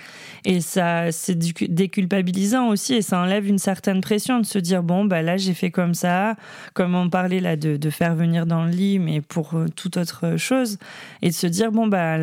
et 0.45 0.61
ça, 0.61 1.13
c'est 1.13 1.39
du 1.39 1.53
déculpabilisant 1.69 2.69
aussi 2.69 2.95
et 2.95 3.03
ça 3.03 3.21
enlève 3.21 3.47
une 3.47 3.59
certaine 3.59 4.01
pression 4.01 4.41
de 4.41 4.47
se 4.47 4.59
dire 4.59 4.83
bon 4.83 5.05
bah 5.05 5.23
là 5.23 5.37
j'ai 5.37 5.55
fait 5.55 5.71
comme 5.71 5.95
ça 5.95 6.37
comme 6.75 6.95
on 6.95 7.11
parlait 7.11 7.41
là 7.41 7.57
de, 7.57 7.77
de 7.77 7.91
faire 7.91 8.15
venir 8.15 8.47
dans 8.47 8.65
le 8.65 8.71
lit 8.71 8.99
mais 8.99 9.21
pour 9.21 9.55
euh, 9.55 9.67
toute 9.75 9.97
autre 9.97 10.37
chose 10.37 10.79
et 11.23 11.29
de 11.29 11.35
se 11.35 11.47
dire 11.47 11.73
bon 11.73 11.87
bah 11.87 12.17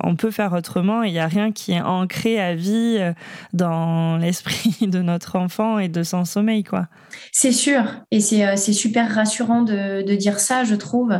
on 0.00 0.16
peut 0.16 0.30
faire 0.30 0.52
autrement 0.52 1.02
il 1.02 1.12
n'y 1.12 1.18
a 1.18 1.26
rien 1.26 1.52
qui 1.52 1.72
est 1.72 1.80
ancré 1.80 2.40
à 2.40 2.54
vie 2.54 2.96
euh, 2.98 3.12
dans 3.52 4.16
l'esprit 4.16 4.76
de 4.86 5.02
notre 5.02 5.36
enfant 5.36 5.78
et 5.78 5.88
de 5.88 6.02
son 6.02 6.24
sommeil 6.24 6.64
quoi. 6.64 6.86
C'est 7.32 7.52
sûr 7.52 7.84
et 8.10 8.20
c'est 8.20 8.46
euh, 8.46 8.56
super 8.56 9.14
rassurant 9.14 9.62
de, 9.62 10.02
de, 10.02 10.14
dire 10.14 10.38
ça 10.38 10.64
je 10.64 10.74
trouve. 10.74 11.12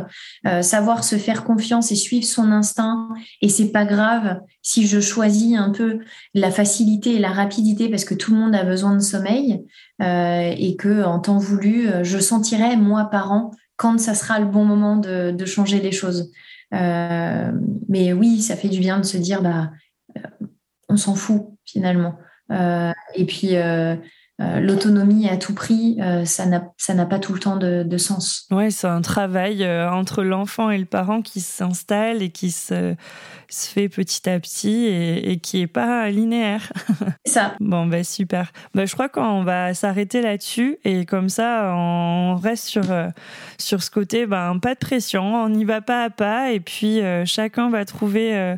Savoir 0.61 1.03
se 1.03 1.17
faire 1.17 1.43
confiance 1.43 1.91
et 1.91 1.95
suivre 1.95 2.25
son 2.25 2.51
instinct 2.51 3.09
et 3.41 3.49
c'est 3.49 3.71
pas 3.71 3.85
grave 3.85 4.39
si 4.61 4.87
je 4.87 4.99
choisis 4.99 5.57
un 5.57 5.71
peu 5.71 5.99
la 6.33 6.51
facilité 6.51 7.15
et 7.15 7.19
la 7.19 7.26
rapidité 7.31 7.89
parce 7.89 8.05
que 8.05 8.13
tout 8.13 8.33
le 8.33 8.39
monde 8.39 8.55
a 8.55 8.63
besoin 8.63 8.95
de 8.95 9.01
sommeil 9.01 9.65
euh, 10.01 10.53
et 10.57 10.75
que 10.75 11.03
en 11.03 11.19
temps 11.19 11.37
voulu, 11.37 11.87
euh, 11.87 12.03
je 12.03 12.19
sentirai 12.19 12.75
moi 12.75 13.09
parent 13.09 13.51
quand 13.75 13.99
ça 13.99 14.13
sera 14.15 14.39
le 14.39 14.45
bon 14.45 14.65
moment 14.65 14.97
de, 14.97 15.45
changer 15.45 15.79
les 15.79 15.91
choses. 15.91 16.31
Euh, 16.73 17.51
mais 17.89 18.13
oui, 18.13 18.41
ça 18.41 18.55
fait 18.55 18.69
du 18.69 18.79
bien 18.79 18.99
de 18.99 19.05
se 19.05 19.17
dire 19.17 19.41
bah 19.41 19.71
on 20.89 20.97
s'en 20.97 21.15
fout 21.15 21.43
finalement. 21.63 22.17
et 22.49 23.25
puis 23.25 23.55
euh, 24.39 24.59
l'autonomie 24.59 25.27
à 25.27 25.35
tout 25.35 25.55
prix, 25.55 25.97
euh, 25.99 26.23
ça 26.23 26.45
n'a 26.45 27.05
pas 27.05 27.17
tout 27.17 27.33
le 27.33 27.39
temps 27.39 27.55
de, 27.55 27.97
sens. 27.97 28.45
Oui, 28.51 28.71
c'est 28.71 28.87
un 28.87 29.01
travail 29.01 29.63
euh, 29.63 29.89
entre 29.89 30.23
l'enfant 30.23 30.69
et 30.69 30.77
le 30.77 30.85
parent 30.85 31.23
qui 31.23 31.41
s'installe 31.41 32.21
et 32.21 32.29
qui 32.29 32.51
se, 32.51 32.93
se, 33.49 33.67
fait 33.67 33.89
petit 33.89 34.29
à 34.29 34.39
petit 34.39 34.85
et, 34.85 35.39
qui 35.39 35.61
est 35.61 35.67
pas 35.67 36.11
linéaire. 36.11 36.71
C'est 37.25 37.33
ça. 37.33 37.55
bon, 37.59 37.87
ben 37.87 38.03
super. 38.03 38.51
Ben, 38.75 38.85
je 38.85 38.93
crois 38.93 39.09
qu'on 39.09 39.43
va 39.43 39.73
s'arrêter 39.73 40.21
là-dessus 40.21 40.77
et 40.83 41.05
comme 41.05 41.29
ça, 41.29 41.73
on 41.75 42.35
reste 42.35 42.65
sur, 42.65 42.83
sur 43.57 43.81
ce 43.81 43.89
côté, 43.89 44.27
ben, 44.27 44.59
pas 44.59 44.75
de 44.75 44.79
pression, 44.79 45.33
on 45.33 45.51
y 45.51 45.65
va 45.65 45.81
pas 45.81 46.03
à 46.03 46.09
pas 46.11 46.51
et 46.51 46.59
puis 46.59 46.99
chacun 47.25 47.71
va 47.71 47.85
trouver 47.85 48.57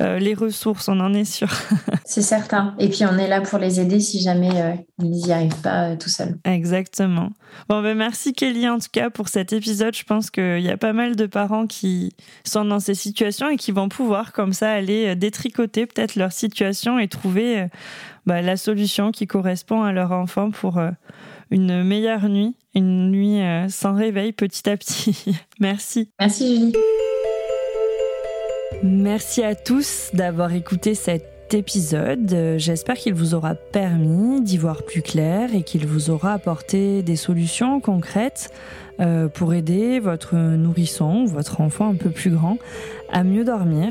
euh, 0.00 0.18
les 0.18 0.34
ressources, 0.34 0.88
on 0.88 1.00
en 1.00 1.12
est 1.12 1.24
sûr. 1.24 1.48
c'est 2.04 2.22
certain. 2.22 2.74
Et 2.78 2.88
puis 2.88 3.00
on 3.04 3.18
est 3.18 3.26
là 3.26 3.40
pour 3.40 3.58
les 3.58 3.80
aider 3.80 3.98
si 3.98 4.20
jamais 4.20 4.50
euh, 4.62 4.72
ils 5.02 5.10
n'y 5.10 5.32
arrivent 5.32 5.60
pas 5.60 5.90
euh, 5.90 5.96
tout 5.96 6.08
seuls. 6.08 6.38
Exactement. 6.44 7.30
Bon, 7.68 7.82
ben 7.82 7.96
merci 7.96 8.32
Kelly 8.32 8.68
en 8.68 8.78
tout 8.78 8.88
cas 8.92 9.10
pour 9.10 9.28
cet 9.28 9.52
épisode. 9.52 9.96
Je 9.96 10.04
pense 10.04 10.30
qu'il 10.30 10.60
y 10.60 10.70
a 10.70 10.76
pas 10.76 10.92
mal 10.92 11.16
de 11.16 11.26
parents 11.26 11.66
qui 11.66 12.14
sont 12.44 12.64
dans 12.64 12.78
ces 12.78 12.94
situations 12.94 13.48
et 13.48 13.56
qui 13.56 13.72
vont 13.72 13.88
pouvoir 13.88 14.32
comme 14.32 14.52
ça 14.52 14.70
aller 14.70 15.16
détricoter 15.16 15.86
peut-être 15.86 16.14
leur 16.14 16.32
situation 16.32 16.98
et 16.98 17.08
trouver 17.08 17.66
bah, 18.26 18.42
la 18.42 18.56
solution 18.56 19.10
qui 19.10 19.26
correspond 19.26 19.82
à 19.82 19.92
leur 19.92 20.12
enfant 20.12 20.50
pour 20.50 20.80
une 21.50 21.82
meilleure 21.82 22.28
nuit, 22.28 22.54
une 22.74 23.10
nuit 23.10 23.40
sans 23.68 23.94
réveil 23.94 24.32
petit 24.32 24.68
à 24.70 24.76
petit. 24.76 25.36
Merci. 25.58 26.10
Merci 26.20 26.56
Julie. 26.56 26.72
Merci 28.82 29.42
à 29.42 29.56
tous 29.56 30.10
d'avoir 30.12 30.52
écouté 30.52 30.94
cet 30.94 31.52
épisode. 31.52 32.54
J'espère 32.58 32.94
qu'il 32.96 33.12
vous 33.12 33.34
aura 33.34 33.56
permis 33.56 34.40
d'y 34.40 34.56
voir 34.56 34.84
plus 34.84 35.02
clair 35.02 35.52
et 35.52 35.62
qu'il 35.62 35.84
vous 35.84 36.10
aura 36.10 36.32
apporté 36.32 37.02
des 37.02 37.16
solutions 37.16 37.80
concrètes 37.80 38.50
euh, 39.00 39.28
pour 39.28 39.52
aider 39.54 39.98
votre 39.98 40.36
nourrisson 40.36 41.22
ou 41.22 41.26
votre 41.26 41.60
enfant 41.60 41.88
un 41.90 41.96
peu 41.96 42.10
plus 42.10 42.30
grand 42.30 42.58
à 43.10 43.24
mieux 43.24 43.44
dormir 43.44 43.90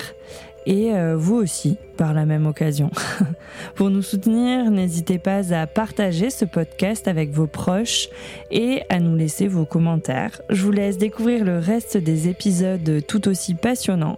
et 0.66 0.94
euh, 0.94 1.18
vous 1.18 1.36
aussi 1.36 1.78
par 1.98 2.14
la 2.14 2.26
même 2.26 2.46
occasion. 2.46 2.92
Pour 3.76 3.90
nous 3.90 4.02
soutenir, 4.02 4.70
n'hésitez 4.70 5.18
pas 5.18 5.54
à 5.54 5.66
partager 5.66 6.30
ce 6.30 6.46
podcast 6.46 7.08
avec 7.08 7.32
vos 7.32 7.48
proches 7.48 8.10
et 8.52 8.84
à 8.90 9.00
nous 9.00 9.16
laisser 9.16 9.48
vos 9.48 9.66
commentaires. 9.66 10.42
Je 10.50 10.62
vous 10.64 10.72
laisse 10.72 10.98
découvrir 10.98 11.44
le 11.44 11.58
reste 11.58 11.98
des 11.98 12.28
épisodes 12.28 13.02
tout 13.08 13.28
aussi 13.28 13.54
passionnants 13.54 14.18